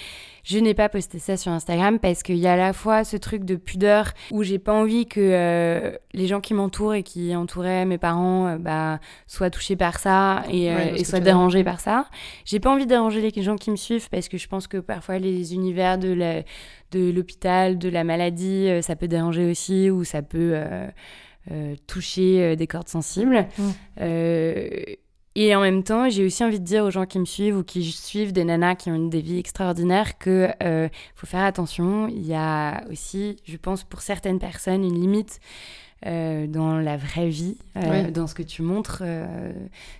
[0.43, 3.17] Je n'ai pas posté ça sur Instagram parce qu'il y a à la fois ce
[3.17, 7.35] truc de pudeur où j'ai pas envie que euh, les gens qui m'entourent et qui
[7.35, 12.05] entouraient mes parents bah, soient touchés par ça et, soient dérangés par ça.
[12.45, 14.77] J'ai pas envie de déranger les gens qui me suivent parce que je pense que
[14.77, 16.43] parfois les univers de
[16.91, 20.55] de l'hôpital, de la maladie, ça peut déranger aussi ou ça peut
[21.87, 23.47] toucher euh, des cordes sensibles.
[23.99, 24.69] Euh,
[25.35, 27.63] et en même temps, j'ai aussi envie de dire aux gens qui me suivent ou
[27.63, 30.49] qui suivent des nanas qui ont des vies extraordinaires que
[31.15, 32.07] faut faire attention.
[32.07, 35.39] Il y a aussi, je pense, pour certaines personnes, une limite
[36.03, 37.57] dans la vraie vie,
[38.11, 39.03] dans ce que tu montres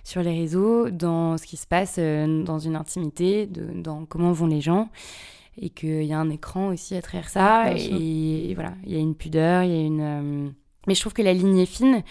[0.04, 4.46] sur les réseaux, dans ce qui se passe dans une intimité, de, dans comment vont
[4.46, 4.90] les gens.
[5.56, 7.72] Et qu'il y a un écran aussi à travers ça.
[7.74, 10.52] et, voilà, il y a une pudeur, il y a une
[10.86, 12.02] mais je trouve que la ligne est fine.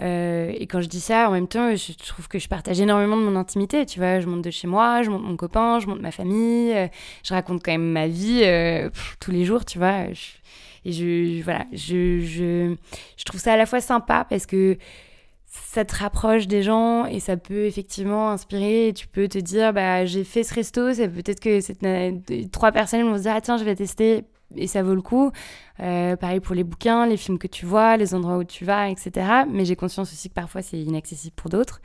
[0.00, 3.16] Euh, et quand je dis ça, en même temps, je trouve que je partage énormément
[3.16, 3.86] de mon intimité.
[3.86, 6.72] Tu vois, je monte de chez moi, je monte mon copain, je monte ma famille.
[6.72, 6.88] Euh,
[7.22, 8.90] je raconte quand même ma vie euh,
[9.20, 10.04] tous les jours, tu vois.
[10.84, 12.74] et je, voilà, je, je,
[13.16, 14.76] je trouve ça à la fois sympa parce que
[15.46, 18.92] ça te rapproche des gens et ça peut effectivement inspirer.
[18.94, 21.84] tu peux te dire, bah, j'ai fait ce resto, c'est peut-être que cette,
[22.52, 25.32] trois personnes vont se dire, ah tiens, je vais tester et ça vaut le coup.
[25.80, 28.88] Euh, pareil pour les bouquins, les films que tu vois, les endroits où tu vas,
[28.88, 29.26] etc.
[29.50, 31.80] Mais j'ai conscience aussi que parfois c'est inaccessible pour d'autres.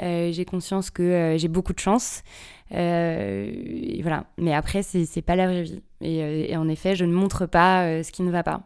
[0.00, 2.22] Euh, j'ai conscience que euh, j'ai beaucoup de chance.
[2.70, 4.24] et voilà.
[4.38, 5.82] Mais après, c'est pas la vraie vie.
[6.00, 8.62] Et, en effet, je ne montre pas ce qui ne va pas.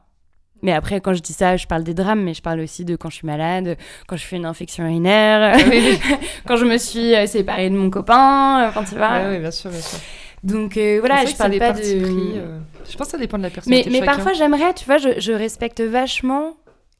[0.62, 2.96] Mais après, quand je dis ça, je parle des drames, mais je parle aussi de
[2.96, 3.76] quand je suis malade,
[4.08, 5.54] quand je fais une infection urinaire,
[6.46, 9.28] quand je me suis séparée de mon copain, enfin, tu vois.
[9.28, 9.98] oui, bien sûr, bien sûr.
[10.46, 11.80] Donc euh, voilà, je parle pas de.
[11.82, 13.72] Euh, je pense que ça dépend de la personne.
[13.72, 16.56] Mais, mais parfois, j'aimerais, tu vois, je, je, respecte vachement.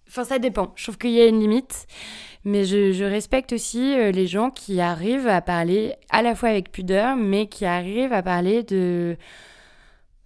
[0.09, 0.73] Enfin, ça dépend.
[0.75, 1.87] Je trouve qu'il y a une limite.
[2.45, 6.49] Mais je, je respecte aussi euh, les gens qui arrivent à parler à la fois
[6.49, 9.17] avec pudeur, mais qui arrivent à parler de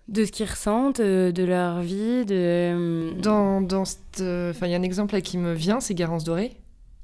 [0.09, 3.12] de ce qu'ils ressentent, de leur vie, de...
[3.22, 6.56] Dans, dans Enfin, il y a un exemple là qui me vient, c'est Garance Doré.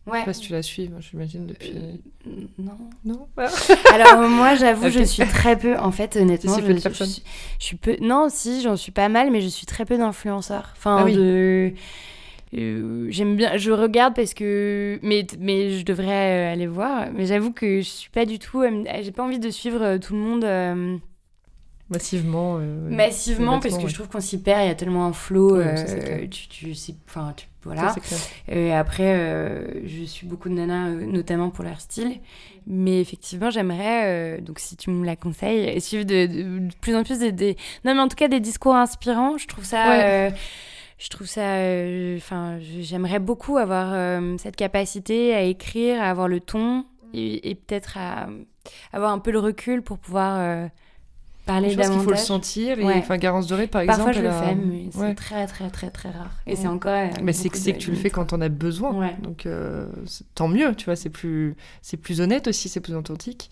[0.06, 0.18] Ouais.
[0.18, 1.74] Je sais pas si tu la suis, j'imagine, depuis.
[1.74, 2.76] Euh, non.
[3.04, 3.28] Non
[3.92, 5.76] Alors, moi, j'avoue, je suis très peu.
[5.78, 7.20] En fait, honnêtement, je, je, je,
[7.58, 7.96] suis peu.
[8.00, 10.74] Non, si, j'en suis pas mal, mais je suis très peu d'influenceurs.
[10.76, 11.72] Enfin, ah de.
[12.54, 17.08] Euh, j'aime bien, je regarde parce que, mais, mais je devrais euh, aller voir.
[17.12, 18.62] Mais j'avoue que je suis pas du tout,
[19.02, 21.00] j'ai pas envie de suivre tout le monde.
[21.88, 22.58] Massivement.
[22.58, 25.62] Massivement, parce que je trouve qu'on s'y perd, il y a tellement un flow.
[26.30, 26.74] tu, tu,
[27.06, 27.94] enfin, tu voilà.
[28.48, 32.20] Et après, euh, je suis beaucoup de nanas, euh, notamment pour leur style.
[32.66, 37.18] Mais effectivement, j'aimerais, euh, donc si tu me la conseilles, suivre de, plus en plus
[37.18, 39.36] des, Non, mais en tout cas, des discours inspirants.
[39.36, 40.30] Je trouve ça.
[40.98, 41.58] je trouve ça.
[42.16, 47.98] Enfin, j'aimerais beaucoup avoir cette capacité à écrire, à avoir le ton et, et peut-être
[47.98, 48.28] à
[48.92, 50.68] avoir un peu le recul pour pouvoir
[51.46, 52.78] parler je pense qu'il faut le sentir.
[52.78, 54.26] Et, enfin, Garance Doré, par Parfois, exemple.
[54.26, 56.32] Parfois, je le fais, mais c'est très, très, très, très rare.
[56.46, 56.92] Et c'est encore.
[56.92, 59.12] Euh, mais c'est que, que tu le fais quand on a besoin.
[59.22, 59.86] Donc, euh,
[60.34, 63.50] tant mieux, tu vois, c'est plus, c'est plus honnête aussi, c'est plus authentique.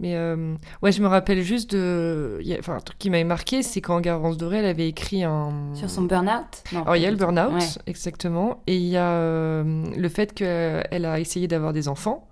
[0.00, 2.40] Mais euh, ouais, je me rappelle juste de.
[2.58, 5.52] Enfin, un truc qui m'avait marqué, c'est quand Garance Doré, elle avait écrit un.
[5.74, 6.64] Sur son burn-out?
[6.72, 8.62] Alors, il y a le burn-out, exactement.
[8.66, 12.28] Et il y a le fait qu'elle a essayé d'avoir des enfants.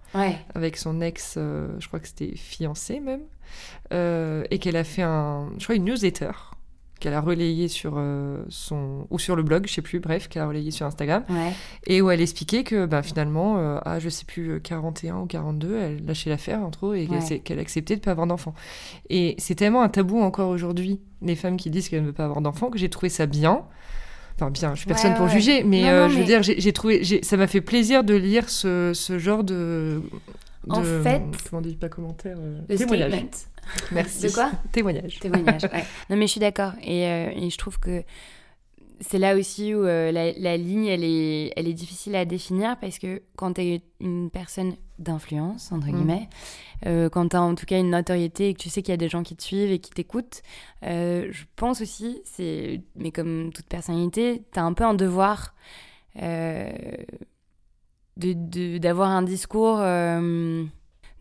[0.55, 3.23] Avec son ex, je crois que c'était fiancé même.
[3.93, 6.31] Euh, et qu'elle a fait un, je crois une newsletter
[6.99, 10.43] qu'elle a relayé sur euh, son ou sur le blog, je sais plus, bref, qu'elle
[10.43, 11.25] a relayé sur Instagram,
[11.89, 15.79] et où elle expliquait que bah, finalement, euh, à je sais plus 41 ou 42,
[15.81, 18.55] elle lâchait l'affaire entre autres et qu'elle acceptait de pas avoir d'enfant.
[19.11, 22.25] Et c'est tellement un tabou encore aujourd'hui, les femmes qui disent qu'elles ne veulent pas
[22.25, 23.63] avoir d'enfant, que j'ai trouvé ça bien.
[24.37, 27.49] Enfin bien, je suis personne pour juger, mais je veux dire, j'ai trouvé, ça m'a
[27.49, 30.01] fait plaisir de lire ce, ce genre de,
[30.67, 33.21] de, en fait, comment dit pas commentaire, témoignage.
[33.93, 34.27] Merci.
[34.27, 35.19] De quoi Témoignage.
[35.21, 35.85] Témoignage, ouais.
[36.11, 36.73] Non, mais je suis d'accord.
[36.83, 38.03] Et, euh, et, je trouve que
[39.01, 42.77] c'est là aussi où euh, la, la, ligne, elle est, elle est difficile à définir
[42.79, 45.93] parce que quand tu es une personne d'influence, entre mm.
[45.93, 46.29] guillemets,
[46.87, 48.95] euh, quand tu as en tout cas une notoriété et que tu sais qu'il y
[48.95, 50.43] a des gens qui te suivent et qui t'écoutent,
[50.83, 55.55] je pense aussi, c'est mais comme toute personnalité, tu as un peu un devoir
[58.17, 59.81] d'avoir de, un discours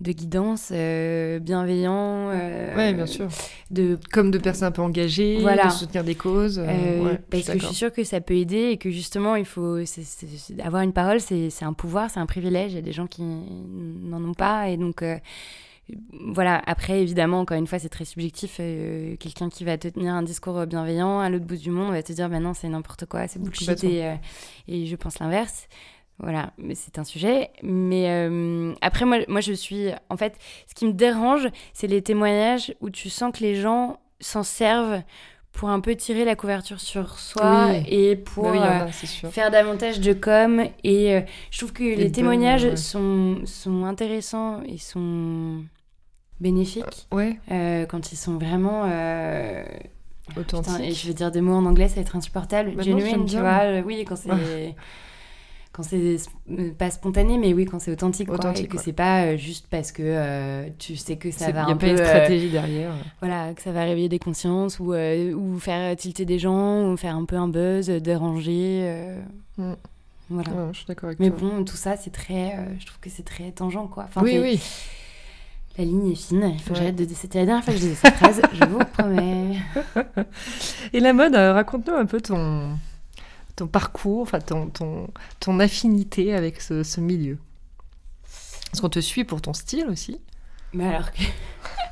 [0.01, 2.29] de guidance euh, bienveillant.
[2.31, 3.27] Euh, oui, bien sûr.
[3.69, 3.99] De...
[4.11, 6.59] Comme de personnes un peu engagées, de soutenir des causes.
[6.59, 9.45] Euh, euh, parce que je suis sûre que ça peut aider et que justement, il
[9.45, 9.77] faut
[10.63, 12.71] avoir une parole, c'est un pouvoir, c'est un privilège.
[12.71, 14.69] Il y a des gens qui n'en ont pas.
[14.69, 15.03] Et donc,
[16.33, 16.61] voilà.
[16.65, 18.57] Après, évidemment, encore une fois, c'est très subjectif.
[18.57, 22.11] Quelqu'un qui va te tenir un discours bienveillant à l'autre bout du monde va te
[22.11, 23.83] dire, ben non, c'est n'importe quoi, c'est bullshit.
[23.83, 24.17] Et,
[24.67, 25.67] et je pense l'inverse.
[26.21, 27.49] Voilà, mais c'est un sujet.
[27.63, 29.87] Mais euh, après, moi, moi, je suis.
[30.09, 30.35] En fait,
[30.67, 35.01] ce qui me dérange, c'est les témoignages où tu sens que les gens s'en servent
[35.51, 40.13] pour un peu tirer la couverture sur soi et pour bah euh, faire davantage de
[40.13, 40.63] com.
[40.83, 45.63] Et euh, je trouve que les, témoignages sont, sont intéressants et sont
[46.39, 47.37] bénéfiques ouais.
[47.89, 48.85] quand ils sont vraiment
[50.37, 50.79] authentiques.
[50.81, 52.73] et je vais dire des mots en anglais, ça va être insupportable.
[52.75, 53.81] Bah Genuine, tu vois.
[53.83, 54.29] Oui, quand c'est
[55.71, 56.17] quand c'est
[56.77, 59.93] pas spontané, mais oui, quand c'est authentique, authentique et que c'est pas euh, juste parce
[59.93, 61.87] que euh, tu sais que ça va un peu.
[61.87, 62.91] Il y a pas une stratégie euh, derrière.
[63.21, 67.15] Voilà, que ça va réveiller des consciences ou, ou faire tilter des gens ou faire
[67.15, 69.15] un peu un buzz, déranger.
[69.57, 69.73] Mm.
[70.29, 70.51] Voilà.
[70.71, 71.39] je suis d'accord avec mais toi.
[71.41, 72.57] Mais bon, tout ça, c'est très.
[72.79, 74.05] je trouve que c'est très tangent, quoi.
[74.09, 74.61] Enfin, oui, oui.
[75.77, 76.51] La ligne est fine.
[76.53, 77.07] Il faut que j'arrête de.
[77.13, 79.55] C'était la dernière fois que je disais cette phrase, je vous promets.
[80.93, 82.71] Et la mode, raconte-nous un peu ton
[83.55, 85.07] ton parcours, enfin ton, ton,
[85.39, 87.37] ton affinité avec ce, ce milieu
[88.73, 90.19] Est-ce qu'on te suit pour ton style aussi
[90.73, 91.21] Mais alors que...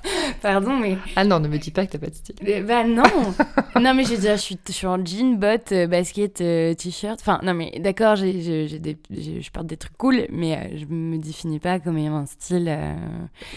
[0.42, 0.98] Pardon, mais...
[1.16, 2.36] Ah non, ne me dis pas que t'as pas de style.
[2.66, 3.04] bah non
[3.80, 6.74] Non, mais je veux dire, je suis, je suis en jean, bottes, euh, basket, euh,
[6.74, 7.20] t-shirt.
[7.20, 11.60] Enfin, non, mais d'accord, j'ai, je porte des trucs cool, mais euh, je me définis
[11.60, 12.74] pas comme ayant un style...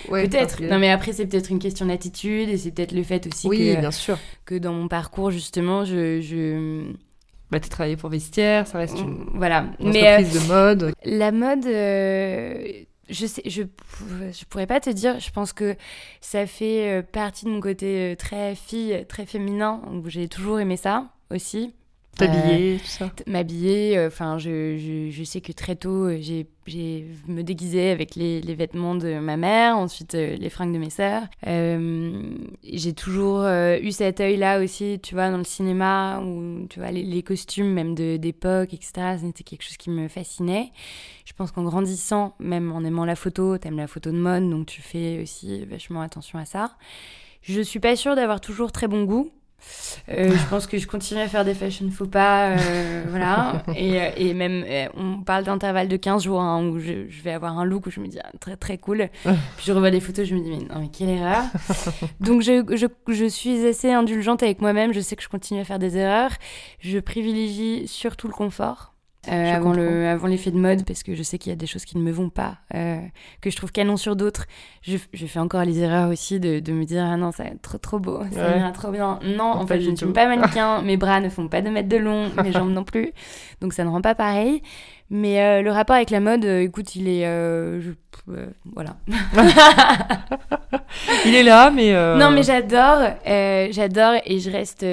[0.08, 0.62] Ouais, peut-être.
[0.62, 3.74] Non, mais après, c'est peut-être une question d'attitude, et c'est peut-être le fait aussi oui,
[3.74, 3.80] que...
[3.80, 4.18] bien sûr.
[4.44, 6.20] Que dans mon parcours, justement, je...
[6.20, 6.92] je
[7.52, 9.66] bah, tu travaillé pour Vestiaire, ça reste une, voilà.
[9.78, 10.94] Mais, entreprise de mode.
[11.04, 12.66] La mode, euh,
[13.10, 13.64] je sais, je,
[14.32, 15.20] je pourrais pas te dire.
[15.20, 15.76] Je pense que
[16.22, 19.82] ça fait euh, partie de mon côté euh, très fille, très féminin.
[20.06, 21.74] J'ai toujours aimé ça aussi.
[22.16, 23.10] T'habiller, tout ça?
[23.26, 26.46] M'habiller, enfin, je, je, je, sais que très tôt, j'ai
[27.26, 31.22] me déguisais avec les, les, vêtements de ma mère, ensuite les fringues de mes sœurs.
[31.44, 37.02] j'ai toujours eu cet œil-là aussi, tu vois, dans le cinéma, ou tu vois, les,
[37.02, 39.16] les costumes même d'époque, etc.
[39.20, 40.70] C'était quelque chose qui me fascinait.
[41.24, 44.66] Je pense qu'en grandissant, même en aimant la photo, t'aimes la photo de mode, donc
[44.66, 46.76] tu fais aussi vachement attention à ça.
[47.42, 49.30] Je suis pas sûre d'avoir toujours très bon goût.
[50.08, 53.62] Euh, je pense que je continue à faire des fashion faux pas, euh, voilà.
[53.76, 54.64] Et, euh, et, même,
[54.96, 57.90] on parle d'intervalle de 15 jours hein, où je, je, vais avoir un look où
[57.90, 59.08] je me dis ah, très très cool.
[59.22, 61.44] Puis je revois des photos, je me dis mais non mais quelle erreur.
[62.20, 64.92] Donc je, je, je suis assez indulgente avec moi-même.
[64.92, 66.32] Je sais que je continue à faire des erreurs.
[66.80, 68.91] Je privilégie surtout le confort.
[69.28, 71.68] Euh, avant, le, avant l'effet de mode, parce que je sais qu'il y a des
[71.68, 72.98] choses qui ne me vont pas, euh,
[73.40, 74.46] que je trouve canon sur d'autres.
[74.82, 77.50] Je, je, fais encore les erreurs aussi de, de me dire Ah non, ça va
[77.50, 78.72] être trop trop beau, ça ouais.
[78.72, 79.20] trop bien.
[79.22, 81.88] Non, en fait, je ne suis pas mannequin, mes bras ne font pas de mètres
[81.88, 83.12] de long, mes jambes non plus,
[83.60, 84.60] donc ça ne rend pas pareil.
[85.08, 87.24] Mais euh, le rapport avec la mode, écoute, il est.
[87.24, 87.92] Je,
[88.74, 88.96] voilà.
[91.26, 91.92] il est là, mais.
[92.18, 94.84] Non, mais j'adore, j'adore et je reste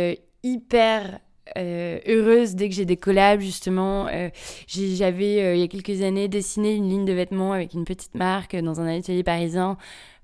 [0.44, 1.18] hyper
[1.58, 4.08] euh, heureuse dès que j'ai des collabs justement.
[4.08, 4.30] Euh,
[4.68, 8.16] j'avais euh, il y a quelques années dessiné une ligne de vêtements avec une petite
[8.16, 9.78] marque dans un atelier parisien.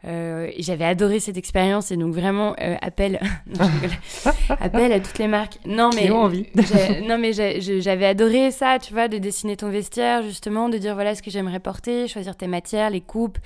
[0.03, 3.19] j'avais adoré cette expérience et donc vraiment appel
[4.59, 6.45] appel à toutes les marques non mais envie.
[7.07, 11.15] non mais j'avais adoré ça tu vois de dessiner ton vestiaire justement de dire voilà
[11.15, 13.39] ce que j'aimerais porter choisir tes matières les coupes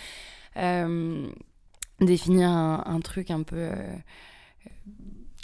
[2.02, 3.70] définir un, un, truc un peu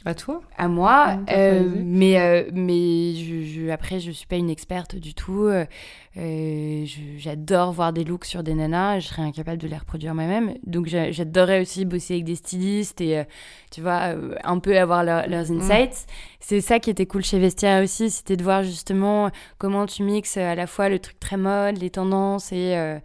[0.05, 1.17] à toi À moi.
[1.31, 5.47] Euh, mais euh, mais je, je, après, je suis pas une experte du tout.
[5.47, 6.85] Euh,
[7.17, 8.99] j'adore voir des looks sur des nanas.
[8.99, 10.53] Je serais incapable de les reproduire moi-même.
[10.65, 13.23] Donc, j'adorerais aussi bosser avec des stylistes et,
[13.71, 14.13] tu vois,
[14.43, 15.59] un peu avoir leurs mm.
[15.59, 16.05] insights.
[16.39, 18.11] C'est ça qui était cool chez Vestia aussi.
[18.11, 21.89] C'était de voir justement comment tu mixes à la fois le truc très mode, les
[21.89, 22.99] tendances et,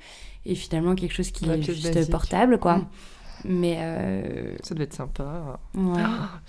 [0.45, 2.77] et finalement quelque chose qui est juste portable, quoi.
[2.77, 2.87] Mm.
[3.45, 5.59] Mais euh, ça doit être sympa.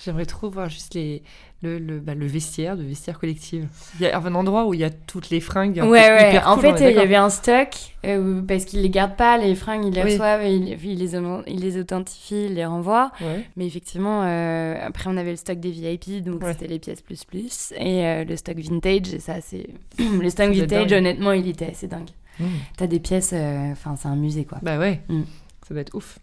[0.04, 1.24] J'aimerais trop voir juste les,
[1.62, 3.68] le, le, bah, le vestiaire de vestiaire collective.
[4.00, 5.78] Il y a un endroit où il y a toutes les fringues.
[5.78, 6.42] Ouais, ouais.
[6.46, 7.70] en fait, il y avait un stock
[8.06, 11.16] euh, parce qu'ils les gardent pas, les fringues, ils les reçoivent, ils, ils, les,
[11.48, 13.12] ils les authentifient, ils les renvoient.
[13.56, 17.24] Mais effectivement, euh, après, on avait le stock des VIP, donc c'était les pièces plus
[17.26, 17.74] plus.
[17.78, 19.68] Et le stock vintage, et ça, c'est.
[20.00, 22.10] le stock vintage, honnêtement, il était assez dingue.
[22.40, 22.46] Mmh.
[22.78, 24.58] T'as des pièces, enfin, c'est un musée, quoi.
[24.62, 25.02] Bah ouais.
[25.10, 25.22] Mmh.
[25.68, 26.20] Ça va être ouf.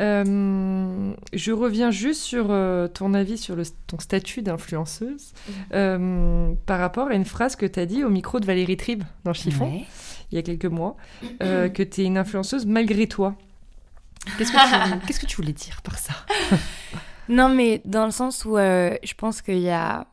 [0.00, 5.52] Euh, je reviens juste sur euh, ton avis sur le, ton statut d'influenceuse mmh.
[5.72, 9.04] euh, par rapport à une phrase que tu as dit au micro de Valérie Tribe
[9.24, 9.82] dans Chiffon
[10.32, 10.96] il y a quelques mois,
[11.38, 13.36] que tu es une influenceuse malgré toi.
[14.36, 16.14] Qu'est-ce que, tu, qu'est-ce que tu voulais dire par ça?
[17.28, 20.06] Non, mais dans le sens où je pense qu'il y a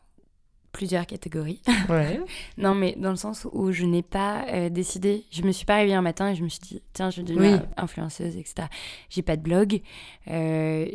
[0.72, 1.62] plusieurs catégories.
[1.90, 2.20] Ouais.
[2.58, 5.76] non, mais dans le sens où je n'ai pas euh, décidé, je me suis pas
[5.76, 8.68] réveillée un matin et je me suis dit, tiens, je vais devenir influenceuse, etc.
[9.10, 9.82] J'ai pas de blog.
[10.30, 10.86] Euh,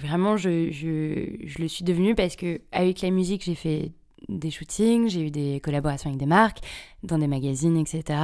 [0.00, 3.92] vraiment, je, je, je, le suis devenue parce que avec la musique, j'ai fait
[4.28, 6.58] des shootings, j'ai eu des collaborations avec des marques,
[7.02, 8.18] dans des magazines, etc.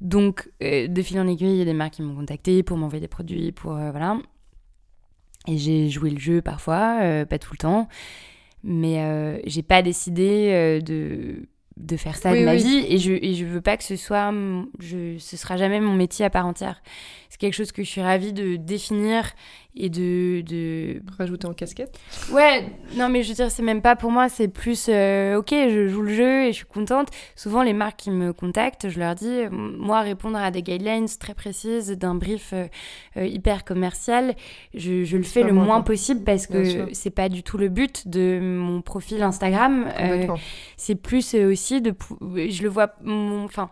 [0.00, 2.76] Donc, euh, de fil en aiguille, il y a des marques qui m'ont contacté pour
[2.76, 4.18] m'envoyer des produits, pour euh, voilà.
[5.48, 7.88] Et j'ai joué le jeu parfois, pas tout le temps,
[8.66, 13.44] mais j'ai pas décidé de de faire ça de ma vie et je et je
[13.44, 14.32] veux pas que ce soit
[14.78, 16.82] je ce sera jamais mon métier à part entière.
[17.28, 19.30] C'est quelque chose que je suis ravie de définir
[19.76, 21.02] et de, de...
[21.18, 21.98] rajouter en casquette?
[22.32, 22.66] Ouais
[22.96, 25.88] non mais je veux dire c'est même pas pour moi c'est plus euh, ok je
[25.88, 27.08] joue le jeu et je suis contente.
[27.34, 31.34] Souvent les marques qui me contactent je leur dis moi répondre à des guidelines très
[31.34, 32.66] précises d'un brief euh,
[33.16, 34.34] euh, hyper commercial
[34.74, 38.08] je, je le fais le moins possible parce que c'est pas du tout le but
[38.08, 39.86] de mon profil Instagram.
[40.76, 43.70] C'est plus aussi de je le vois enfin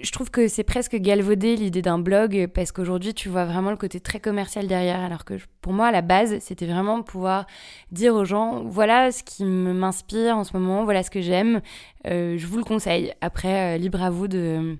[0.00, 3.76] je trouve que c'est presque galvaudé l'idée d'un blog parce qu'aujourd'hui tu vois vraiment le
[3.76, 7.46] côté très commercial derrière alors que pour moi à la base c'était vraiment pouvoir
[7.92, 11.60] dire aux gens voilà ce qui m'inspire en ce moment voilà ce que j'aime
[12.06, 14.76] euh, je vous le conseille après euh, libre à vous de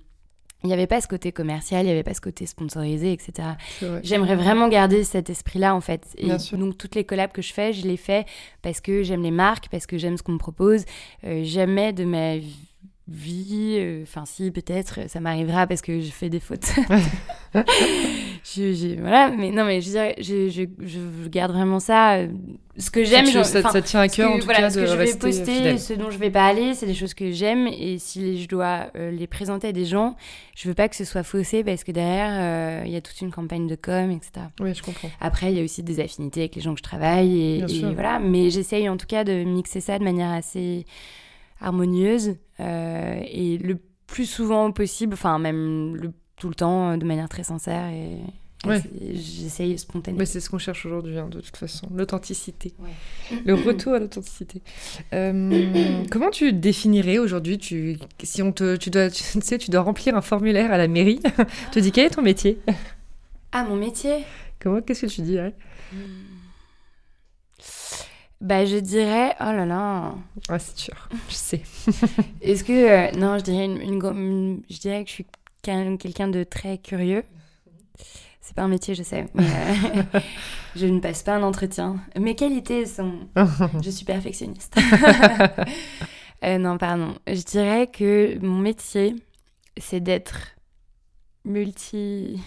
[0.65, 3.49] il n'y avait pas ce côté commercial, il n'y avait pas ce côté sponsorisé, etc.
[4.03, 6.07] J'aimerais vraiment garder cet esprit-là, en fait.
[6.17, 8.25] Et donc, toutes les collabs que je fais, je les fais
[8.63, 10.87] parce que j'aime les marques, parce que j'aime ce qu'on me propose.
[11.25, 12.74] Euh, jamais de ma vie
[13.09, 13.77] vie.
[13.79, 16.73] Euh, enfin, si, peut-être, ça m'arrivera parce que je fais des fautes.
[18.45, 22.15] je, voilà, mais non, mais je veux je, je, je garde vraiment ça.
[22.15, 22.29] Euh,
[22.77, 25.15] ce que j'aime, ça, ça, tient à cœur, en tout cas, ce que je vais
[25.15, 27.69] poster, ce dont je vais pas aller, c'est des choses que j'aime.
[27.69, 30.17] Et si je dois euh, les présenter à des gens,
[30.57, 33.31] je veux pas que ce soit faussé parce que derrière, il y a toute une
[33.31, 34.47] campagne de com, etc.
[34.61, 35.11] Oui, je comprends.
[35.21, 37.39] Après, il y a aussi des affinités avec les gens que je travaille.
[37.39, 40.85] Et, et voilà, mais j'essaye en tout cas de mixer ça de manière assez
[41.65, 47.05] harmonieuse euh, et le plus souvent possible, enfin même le, tout le temps euh, de
[47.05, 48.19] manière très sincère et,
[49.13, 50.21] j'essaye spontanément.
[50.21, 52.73] Mais c'est ce qu'on cherche aujourd'hui hein, de toute façon, l'authenticité,
[53.45, 54.63] le retour à l'authenticité.
[55.13, 59.83] Euh, comment tu définirais aujourd'hui tu, si on te, tu dois, tu sais, tu dois
[59.83, 61.21] remplir un formulaire à la mairie,
[61.73, 62.59] te dis quel est ton métier?
[63.53, 64.25] Ah mon métier?
[64.61, 65.97] Comment qu'est-ce que tu hmm.
[68.41, 69.35] Bah, je dirais.
[69.41, 70.15] Oh là là.
[70.49, 71.63] Ah, c'est sûr, je sais.
[72.43, 72.73] Est-ce que.
[72.73, 75.27] Euh, non, je dirais, une, je dirais que je suis
[75.63, 77.25] quelqu'un de très curieux.
[78.41, 79.27] C'est pas un métier, je sais.
[79.33, 80.21] Mais, euh,
[80.77, 81.97] je ne passe pas un entretien.
[82.19, 83.13] Mes qualités sont.
[83.83, 84.77] je suis perfectionniste.
[86.43, 87.15] Euh, non, pardon.
[87.27, 89.17] Je dirais que mon métier,
[89.79, 90.57] c'est d'être
[91.47, 92.39] multi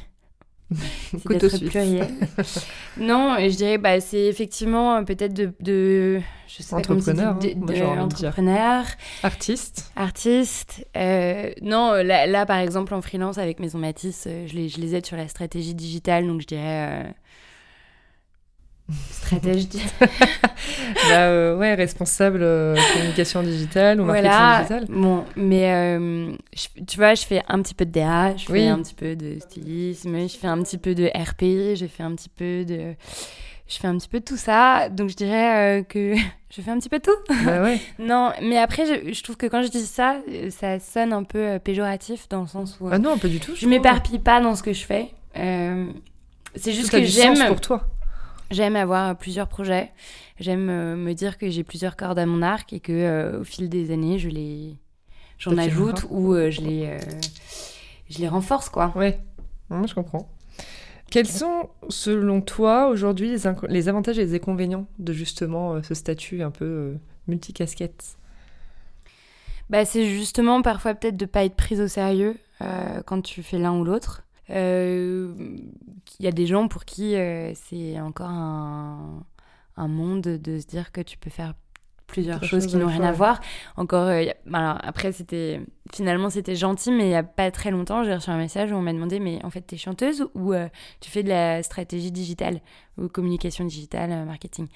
[0.73, 2.07] c'est d'être pluriel.
[2.97, 7.99] non, je dirais, bah, c'est effectivement euh, peut-être de, de, je sais entrepreneur, pas de,
[7.99, 8.85] entrepreneur,
[9.23, 10.85] artiste, artiste.
[10.97, 14.79] Euh, non, là, là, par exemple, en freelance avec Maison Matisse, euh, je les, je
[14.79, 17.13] les aide sur la stratégie digitale, donc je dirais
[19.11, 19.67] Stratège.
[19.99, 20.07] bah,
[21.11, 24.85] euh, ouais, responsable euh, communication digitale ou marketing digital.
[24.87, 26.31] Bon, mais euh,
[26.87, 29.39] tu vois, je fais un petit peu de DA, je fais un petit peu de
[29.39, 32.93] stylisme, je fais un petit peu de RP, j'ai fait un petit peu de.
[33.69, 36.15] Je fais un petit peu de tout ça, donc je dirais que
[36.49, 37.33] je fais un petit peu de tout.
[37.43, 37.81] Bah ouais.
[37.99, 41.59] non, mais après, je, je, trouve que quand je dis ça, ça sonne un peu
[41.61, 42.87] péjoratif dans le sens où.
[42.89, 43.53] Ah non, pas du tout.
[43.53, 45.09] Je, je m'éparpille pas dans ce que je fais.
[45.35, 47.45] c'est juste que j'aime.
[47.47, 47.89] pour toi.
[48.49, 49.91] J'aime avoir plusieurs projets.
[50.39, 53.43] J'aime euh, me dire que j'ai plusieurs cordes à mon arc et que euh, au
[53.43, 54.75] fil des années, je les
[55.37, 56.97] j'en ajoute ou euh, je les
[58.09, 58.93] je les renforce quoi.
[58.95, 59.19] Ouais.
[59.69, 60.29] je comprends.
[61.09, 63.39] Quels sont, selon toi, aujourd'hui, les,
[63.69, 66.95] les, avantages et les inconvénients de justement ce statut un peu
[67.27, 68.17] multicasquette?
[69.69, 72.35] Bah, C'est justement parfois peut-être de ne pas être prise au sérieux
[73.05, 74.26] quand tu fais l'un ou l'autre.
[74.49, 75.33] Euh,
[76.19, 79.25] il y a des gens pour qui euh, c'est encore un,
[79.75, 81.53] un, monde de se dire que tu peux faire
[82.07, 83.41] plusieurs choses qui n'ont rien à voir.
[83.75, 84.23] Encore, euh,
[84.53, 85.59] alors après, c'était
[85.91, 88.75] finalement c'était gentil, mais il n'y a pas très longtemps, j'ai reçu un message où
[88.75, 90.53] on m'a demandé Mais en fait, tu es chanteuse ou
[91.01, 92.61] tu fais de la stratégie digitale
[92.97, 94.67] ou communication digitale, marketing?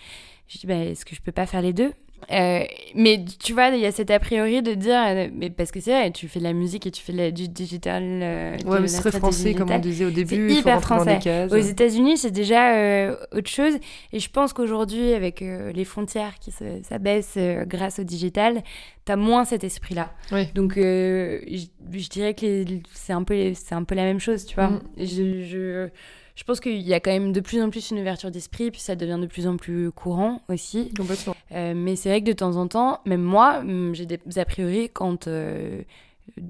[0.48, 1.94] Je dis bah, Est-ce que je peux pas faire les deux?
[2.32, 2.64] Euh,
[2.96, 5.80] mais tu vois, il y a cet a priori de dire, euh, mais parce que
[5.80, 8.04] c'est vrai, tu fais de la musique et tu fais de la, du digital.
[8.04, 10.50] Euh, ouais, mais c'est très français, comme on disait au début.
[10.50, 11.48] C'est hyper français.
[11.52, 13.74] Aux États-Unis, c'est déjà autre chose.
[14.14, 16.52] Et je pense qu'aujourd'hui, avec les frontières qui
[16.84, 18.62] s'abaissent grâce au digital,
[19.06, 20.12] tu as moins cet esprit-là.
[20.56, 23.36] Donc, je, dirais que c'est un, peu,
[23.72, 24.70] un peu la même chose, tu vois.
[24.70, 24.82] Mm.
[24.98, 25.90] je, je
[26.42, 28.82] je pense qu'il y a quand même de plus en plus une ouverture d'esprit, puis
[28.82, 30.92] ça devient de plus en plus courant aussi.
[30.98, 31.36] Complètement.
[31.52, 34.44] Euh, mais c'est vrai que de temps en temps, même moi, mm, j'ai des a
[34.44, 35.84] priori quand euh,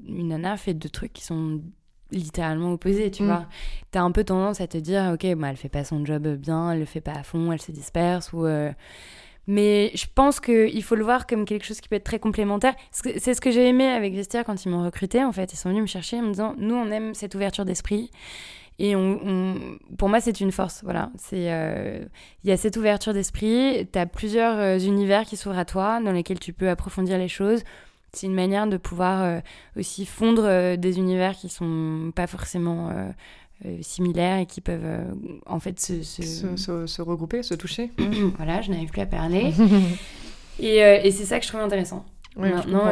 [0.07, 1.59] une nana fait deux trucs qui sont
[2.09, 3.25] littéralement opposés, tu mm.
[3.25, 3.45] vois.
[3.91, 6.71] T'as un peu tendance à te dire, ok, bah, elle fait pas son job bien,
[6.71, 8.45] elle le fait pas à fond, elle se disperse, ou...
[8.45, 8.71] Euh,
[9.45, 12.75] Mais je pense qu'il faut le voir comme quelque chose qui peut être très complémentaire.
[12.91, 15.51] C'est ce que j'ai aimé avec Vestiaire quand ils m'ont recruté, en fait.
[15.51, 18.09] Ils sont venus me chercher en me disant, nous, on aime cette ouverture d'esprit.
[18.83, 20.81] Et on, pour moi, c'est une force.
[20.83, 22.03] Voilà, c'est euh,
[22.43, 23.87] il y a cette ouverture d'esprit.
[23.93, 27.27] Tu as plusieurs euh, univers qui s'ouvrent à toi, dans lesquels tu peux approfondir les
[27.27, 27.61] choses.
[28.11, 29.39] C'est une manière de pouvoir euh,
[29.77, 32.89] aussi fondre des univers qui sont pas forcément
[33.81, 35.05] similaires et qui peuvent
[35.45, 36.55] en fait se se...
[36.57, 37.91] se, regrouper, se toucher.
[38.37, 39.53] voilà, je n'arrive plus à parler.
[40.59, 42.03] et, et c'est ça que je trouve intéressant.
[42.35, 42.85] Maintenant,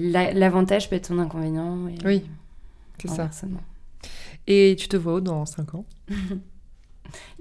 [0.00, 1.76] l'avantage peut être son inconvénient.
[2.06, 2.24] oui,
[2.98, 3.28] c'est ça.
[4.46, 5.86] Et tu te vois où dans 5 ans?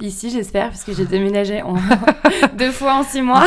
[0.01, 1.76] Ici, j'espère, parce que j'ai déménagé en...
[2.58, 3.43] deux fois en 6 mois.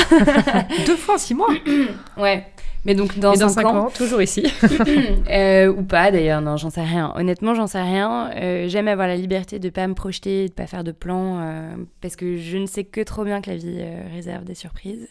[0.87, 1.49] deux fois en 6 mois?
[2.17, 2.47] Ouais.
[2.87, 4.45] Mais donc dans, 5, ans, toujours ici.
[5.31, 7.13] euh, ou pas d'ailleurs, non, j'en sais rien.
[7.17, 8.31] Honnêtement, j'en sais rien.
[8.37, 11.77] Euh, j'aime avoir la liberté de pas me projeter, de pas faire de plans, euh,
[12.01, 13.83] parce que je ne sais que trop bien que la vie
[14.15, 15.09] réserve des surprises,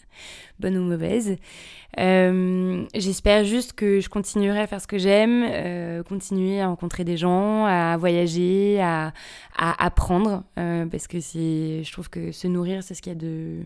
[0.58, 1.36] bonnes ou mauvaises.
[1.98, 7.66] J'espère juste que je continuerai à faire ce que j'aime, continuer à rencontrer des gens,
[7.66, 9.12] à voyager, à,
[9.54, 13.64] à apprendre, parce que je trouve que se nourrir, c'est ce qu'il y a de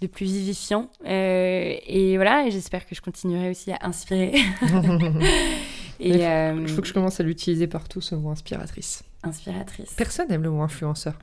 [0.00, 0.90] de plus vivifiant.
[1.06, 4.32] Euh, et voilà, et j'espère que je continuerai aussi à inspirer.
[6.00, 9.02] et il euh, faut, que je commence à l'utiliser partout, ce mot inspiratrice.
[9.22, 9.92] Inspiratrice.
[9.94, 11.18] Personne n'aime le mot influenceur.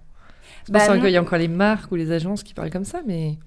[0.69, 3.37] Bah, il y a encore les marques ou les agences qui parlent comme ça, mais...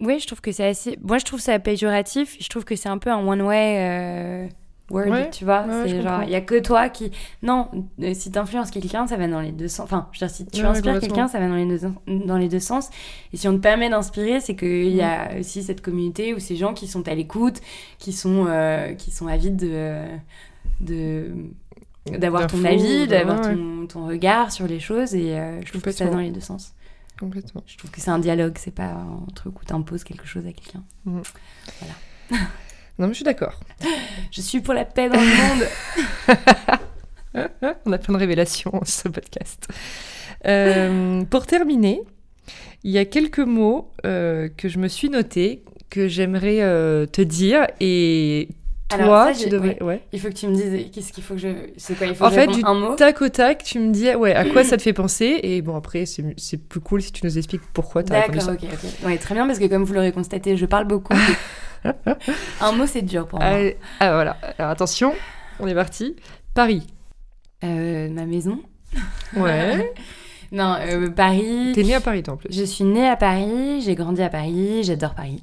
[0.00, 0.98] Oui, je trouve que c'est assez...
[1.02, 2.36] Moi, je trouve ça péjoratif.
[2.40, 4.48] Je trouve que c'est un peu un one-way...
[4.90, 5.64] Word, tu vois.
[5.84, 7.10] c'est genre, il y a que toi qui.
[7.42, 7.68] Non,
[8.02, 9.84] euh, si tu influences quelqu'un, ça va dans les deux sens.
[9.84, 11.80] Enfin, je veux dire, si tu inspires quelqu'un, ça va dans les, deux,
[12.26, 12.90] dans les deux sens.
[13.32, 16.56] Et si on te permet d'inspirer, c'est qu'il y a aussi cette communauté ou ces
[16.56, 17.60] gens qui sont à l'écoute,
[17.98, 20.02] qui sont, euh, qui sont avides de.
[20.80, 21.30] de
[22.06, 25.92] d'avoir ton avis, d'avoir ton, ton, regard sur les choses et euh, je trouve que
[25.92, 26.72] ça va dans les deux sens.
[27.20, 27.62] Complètement.
[27.66, 30.46] Je trouve que c'est un dialogue, c'est pas un truc où tu imposes quelque chose
[30.46, 30.82] à quelqu'un.
[31.04, 31.20] Mm.
[31.80, 32.44] Voilà.
[33.00, 33.58] Non, mais je suis d'accord.
[34.30, 35.64] je suis pour la paix dans le monde.
[37.86, 39.66] On a plein de révélations sur ce podcast.
[40.46, 42.02] Euh, pour terminer,
[42.84, 47.22] il y a quelques mots euh, que je me suis notés, que j'aimerais euh, te
[47.22, 48.48] dire et
[48.98, 49.82] toi, tu devrais.
[49.82, 50.02] Ouais.
[50.12, 51.48] Il faut que tu me dises qu'est-ce qu'il faut que je.
[51.76, 53.92] C'est quoi Il faut en que fait, du un mot tac au tac, tu me
[53.92, 55.40] dis ouais, à quoi ça te fait penser.
[55.42, 58.52] Et bon, après, c'est plus cool si tu nous expliques pourquoi tu as répondu ça.
[58.52, 59.06] D'accord, ok, ok.
[59.06, 61.14] Ouais, très bien, parce que comme vous l'aurez constaté, je parle beaucoup.
[62.60, 63.48] un mot, c'est dur pour moi.
[64.00, 64.36] ah, voilà.
[64.58, 65.14] Alors attention,
[65.58, 66.16] on est parti.
[66.54, 66.86] Paris.
[67.64, 68.60] Euh, ma maison.
[69.36, 69.92] Ouais.
[70.52, 71.72] non, euh, Paris.
[71.74, 72.48] T'es née à Paris, toi, en plus.
[72.52, 75.42] Je suis née à Paris, j'ai grandi à Paris, j'adore Paris.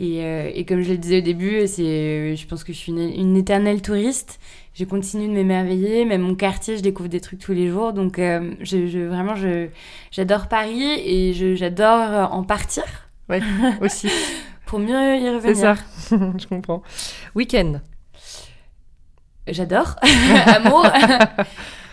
[0.00, 2.90] Et, euh, et, comme je le disais au début, c'est, je pense que je suis
[2.90, 4.40] une, une éternelle touriste.
[4.74, 6.04] Je continue de m'émerveiller.
[6.06, 7.92] Même mon quartier, je découvre des trucs tous les jours.
[7.92, 9.68] Donc, je, je, vraiment, je,
[10.10, 12.84] j'adore Paris et j'adore en partir.
[13.28, 13.40] Ouais,
[13.80, 14.08] aussi.
[14.66, 15.40] pour mieux y revenir.
[15.42, 15.74] C'est ça,
[16.38, 16.82] je comprends.
[17.34, 17.80] Week-end.
[19.48, 19.96] J'adore.
[20.46, 20.86] Amour.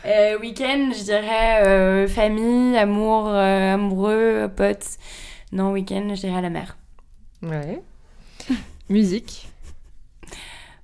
[0.05, 4.97] euh, week-end, je dirais euh, famille, amour, euh, amoureux, potes.
[5.51, 6.77] Non, week-end, je dirais la mer.
[7.41, 7.81] Ouais.
[8.89, 9.49] Musique.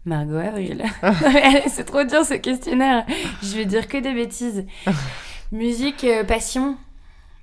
[0.06, 0.84] Margot Avril.
[1.68, 3.06] C'est trop dur ce questionnaire.
[3.42, 4.66] Je vais dire que des bêtises.
[5.52, 6.78] Musique, euh, passion.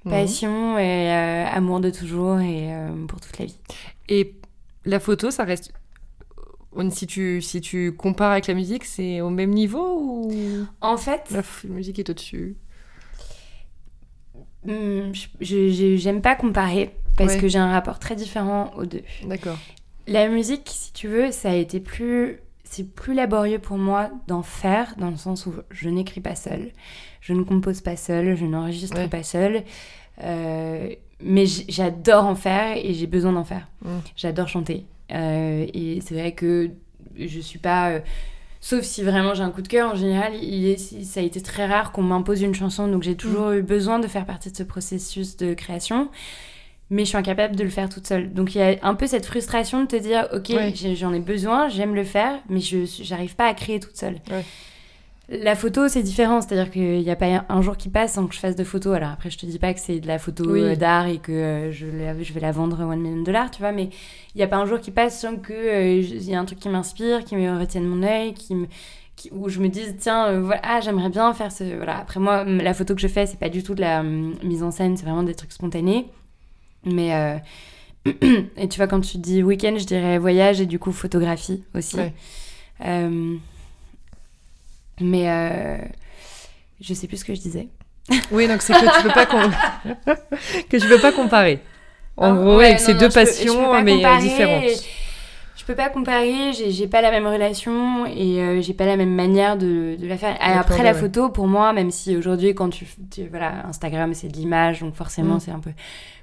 [0.04, 0.10] Mhm.
[0.12, 2.70] Passion et amour de toujours et
[3.06, 3.58] pour toute la vie.
[4.08, 4.34] Et
[4.84, 5.72] la photo, ça reste.
[6.90, 10.66] Si tu, si tu compares avec la musique, c'est au même niveau ou.
[10.80, 11.30] En fait.
[11.30, 12.56] La musique est au-dessus?
[14.64, 19.02] hmm, J'aime pas comparer parce que j'ai un rapport très différent aux deux.
[19.26, 19.58] D'accord.
[20.06, 22.40] La musique, si tu veux, ça a été plus.
[22.64, 26.70] C'est plus laborieux pour moi d'en faire, dans le sens où je n'écris pas seule,
[27.20, 29.64] je ne compose pas seule, je n'enregistre pas seule.
[30.22, 30.90] Euh,
[31.22, 33.68] mais j'adore en faire et j'ai besoin d'en faire.
[33.84, 33.88] Mm.
[34.16, 34.86] J'adore chanter.
[35.12, 36.70] Euh, et c'est vrai que
[37.16, 37.90] je suis pas.
[37.90, 38.00] Euh,
[38.60, 41.66] sauf si vraiment j'ai un coup de cœur, en général, il ça a été très
[41.66, 43.58] rare qu'on m'impose une chanson, donc j'ai toujours mm.
[43.58, 46.08] eu besoin de faire partie de ce processus de création.
[46.90, 48.32] Mais je suis incapable de le faire toute seule.
[48.32, 50.52] Donc il y a un peu cette frustration de te dire, ok,
[50.96, 54.16] j'en ai besoin, j'aime le faire, mais je n'arrive pas à créer toute seule.
[55.32, 58.34] La photo, c'est différent, c'est-à-dire qu'il n'y a pas un jour qui passe sans que
[58.34, 58.96] je fasse de photos.
[58.96, 61.30] Alors après, je te dis pas que c'est de la photo euh, d'art et que
[61.30, 61.86] euh, je,
[62.20, 63.90] je, vais la vendre 1 million de dollars, tu vois, mais
[64.34, 66.58] il n'y a pas un jour qui passe sans qu'il euh, y ait un truc
[66.58, 68.66] qui m'inspire, qui me retienne mon œil, qui me,
[69.30, 71.76] où je me dise, tiens, voilà, ah, j'aimerais bien faire ce.
[71.76, 71.98] Voilà.
[71.98, 74.72] Après, moi, la photo que je fais, c'est pas du tout de la mise en
[74.72, 76.08] scène, c'est vraiment des trucs spontanés.
[76.84, 77.40] Mais.
[78.56, 81.98] et tu vois, quand tu dis week-end, je dirais voyage et du coup photographie aussi.
[85.00, 85.78] Mais euh,
[86.80, 87.68] je sais plus ce que je disais.
[88.32, 89.26] Oui, donc c'est que tu peux pas
[90.68, 91.60] que je peux pas comparer.
[92.16, 94.64] En gros, avec ces deux passions, mais différentes.
[95.56, 99.14] Je peux pas comparer, j'ai pas la même relation et euh, j'ai pas la même
[99.14, 100.36] manière de, la faire.
[100.40, 102.86] Après, la photo, pour moi, même si aujourd'hui, quand tu,
[103.30, 105.40] Voilà, Instagram, c'est de l'image, donc forcément, mm.
[105.40, 105.70] c'est un peu.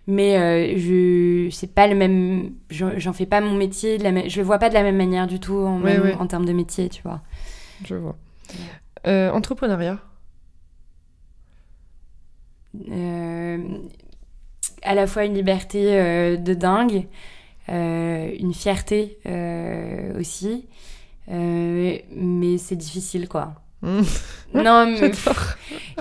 [0.07, 2.53] Mais euh, je c'est pas le même.
[2.69, 5.27] J'en fais pas mon métier, de la je le vois pas de la même manière
[5.27, 7.21] du tout en, en termes de métier, tu vois.
[7.85, 8.15] Je vois.
[9.05, 9.99] Euh, entrepreneuriat
[14.83, 17.07] À la fois une liberté de dingue.
[17.69, 20.67] Euh, une fierté euh, aussi.
[21.29, 23.55] Euh, mais c'est difficile, quoi.
[23.81, 24.01] Mmh.
[24.55, 25.11] Non, mais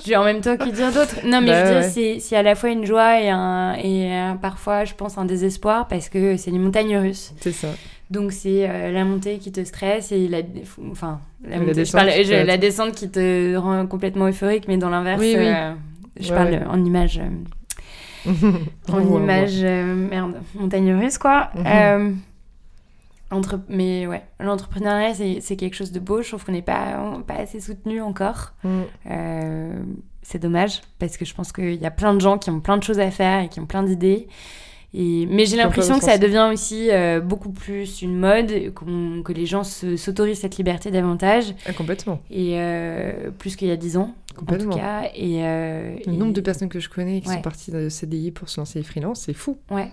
[0.05, 1.27] j'ai en même temps que dire d'autres.
[1.27, 4.35] Non, mais bah je veux dire, c'est à la fois une joie et, un, et
[4.41, 7.33] parfois, je pense, un désespoir parce que c'est une montagne russe.
[7.41, 7.69] C'est ça.
[8.11, 10.39] Donc, c'est la montée qui te stresse et la,
[10.93, 16.63] enfin, la, descente, la descente qui te rend complètement euphorique, mais dans l'inverse, je parle
[16.71, 17.21] en image
[18.93, 21.51] en image, euh, merde, montagne russe, quoi.
[23.33, 26.23] Euh, entre, mais ouais, l'entrepreneuriat, c'est quelque chose de beau.
[26.23, 28.55] Je trouve qu'on n'est pas, pas assez soutenu encore.
[28.65, 28.85] Mhm.
[29.11, 29.81] Euh,
[30.23, 32.77] c'est dommage, parce que je pense qu'il y a plein de gens qui ont plein
[32.77, 34.29] de choses à faire et qui ont plein d'idées.
[34.93, 36.89] Mais j'ai l'impression que ça devient aussi
[37.23, 41.55] beaucoup plus une mode, que les gens s'autorisent cette liberté davantage.
[41.67, 42.21] Ah, complètement.
[42.31, 42.59] Et
[43.39, 44.15] plus qu'il y a dix ans.
[44.37, 44.73] Complètement.
[44.73, 47.71] En tout cas, et, euh, le nombre de personnes que je connais qui sont parties
[47.71, 49.57] de CDI pour se lancer freelance, c'est fou.
[49.71, 49.91] Ouais.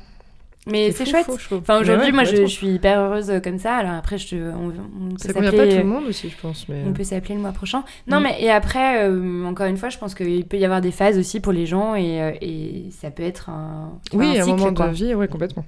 [0.68, 1.28] Mais c'est chouette.
[1.52, 3.76] enfin, aujourd'hui, moi, je, suis hyper heureuse comme ça.
[3.76, 6.68] Alors après, je te, on, on ça convient pas tout le monde aussi, je pense.
[6.70, 6.84] Mais...
[6.88, 7.84] On peut s'appeler le mois prochain.
[8.08, 8.24] Non, mm.
[8.24, 11.18] mais et après, euh, encore une fois, je pense qu'il peut y avoir des phases
[11.18, 14.00] aussi pour les gens et, euh, et ça peut être un.
[14.14, 15.66] Oui, un, moment de vie, oui, complètement.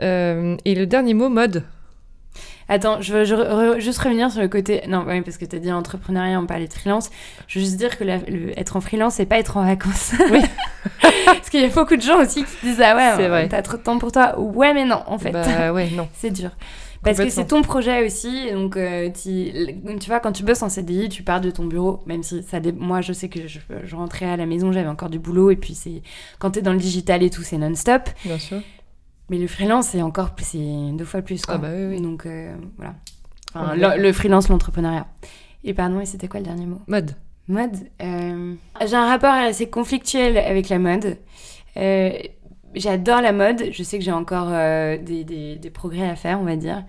[0.00, 1.64] et le dernier mot, mode.
[2.68, 4.82] Attends, je veux juste revenir sur le côté.
[4.88, 7.10] Non, oui, parce que tu as dit entrepreneuriat, on parlait de freelance.
[7.46, 8.04] Je veux juste dire que
[8.58, 10.12] être en freelance, c'est pas être en vacances.
[10.30, 10.40] Oui.
[11.26, 13.82] parce qu'il y a beaucoup de gens aussi qui disent Ah ouais, t'as trop de
[13.82, 14.38] temps pour toi.
[14.38, 15.32] Ouais, mais non, en fait.
[15.32, 16.08] Bah ouais, non.
[16.14, 16.50] c'est dur.
[17.02, 18.50] Parce que c'est ton projet aussi.
[18.52, 22.22] Donc, euh, tu, vois, quand tu bosses en CDI, tu pars de ton bureau, même
[22.22, 22.58] si ça.
[22.76, 25.50] Moi, je sais que je, je rentrais à la maison, j'avais encore du boulot.
[25.50, 26.02] Et puis, c'est
[26.38, 28.08] quand tu es dans le digital et tout, c'est non-stop.
[28.24, 28.60] Bien sûr.
[29.30, 30.58] Mais le freelance, c'est encore c'est
[30.92, 31.44] deux fois plus.
[31.44, 31.54] Quoi.
[31.54, 32.00] Ah bah oui, oui.
[32.00, 33.96] Donc euh, voilà.
[33.96, 35.06] le, freelance, l'entrepreneuriat.
[35.64, 36.80] Et pardon, et c'était quoi le dernier mot?
[36.86, 37.12] Mode.
[37.48, 37.76] Mode.
[38.02, 38.54] Euh,
[38.86, 41.16] j'ai un rapport assez conflictuel avec la mode.
[41.78, 42.12] Euh,
[42.74, 43.70] j'adore la mode.
[43.72, 46.84] Je sais que j'ai encore des, des, des, progrès à faire, on va dire.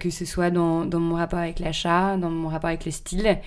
[0.00, 3.38] que ce soit dans, dans mon rapport avec l'achat, dans mon rapport avec le style.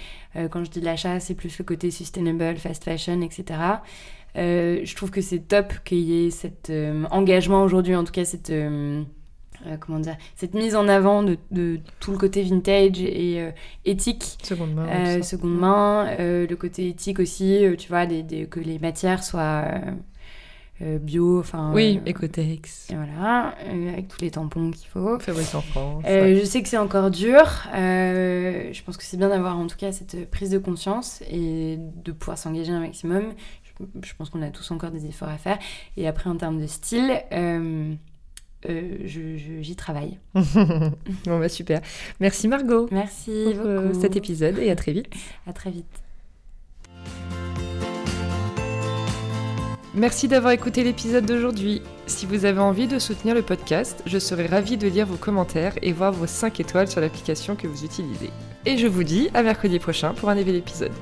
[0.52, 3.60] quand je dis l'achat, c'est plus le côté sustainable, fast fashion, etc.
[4.38, 8.14] Euh, je trouve que c'est top qu'il y ait cet euh, engagement aujourd'hui, en tout
[8.14, 9.04] cas cette, euh,
[9.80, 13.52] comment dire, cette mise en avant de, de, tout le côté vintage et
[13.86, 14.38] éthique.
[14.44, 15.22] Seconde main.
[15.22, 19.66] seconde main, le côté éthique aussi, tu vois, des, que les matières soient
[20.80, 21.72] bio, enfin.
[21.76, 22.88] Oui, Ecotex.
[22.92, 23.54] Voilà,
[23.94, 25.20] avec tous les tampons qu'il faut.
[25.20, 26.04] Fabriqué en France.
[26.08, 27.44] Je sais que c'est encore dur.
[27.74, 32.12] je pense que c'est bien d'avoir en tout cas cette prise de conscience et de
[32.14, 33.34] pouvoir s'engager un maximum
[34.04, 35.60] je pense qu'on a tous encore des efforts à faire.
[35.98, 37.94] Et après, en termes de style, euh,
[38.70, 40.20] euh, j'y travaille.
[40.34, 41.82] bon, bah super.
[42.20, 42.88] Merci Margot.
[42.92, 45.14] Merci pour euh, cet épisode et à très vite.
[45.48, 46.04] À très vite.
[49.94, 51.82] Merci d'avoir écouté l'épisode d'aujourd'hui.
[52.08, 55.74] Si vous avez envie de soutenir le podcast, je serai ravie de lire vos commentaires
[55.82, 58.30] et voir vos 5 étoiles sur l'application que vous utilisez.
[58.66, 60.94] Et je vous dis à mercredi prochain pour un nouvel épisode.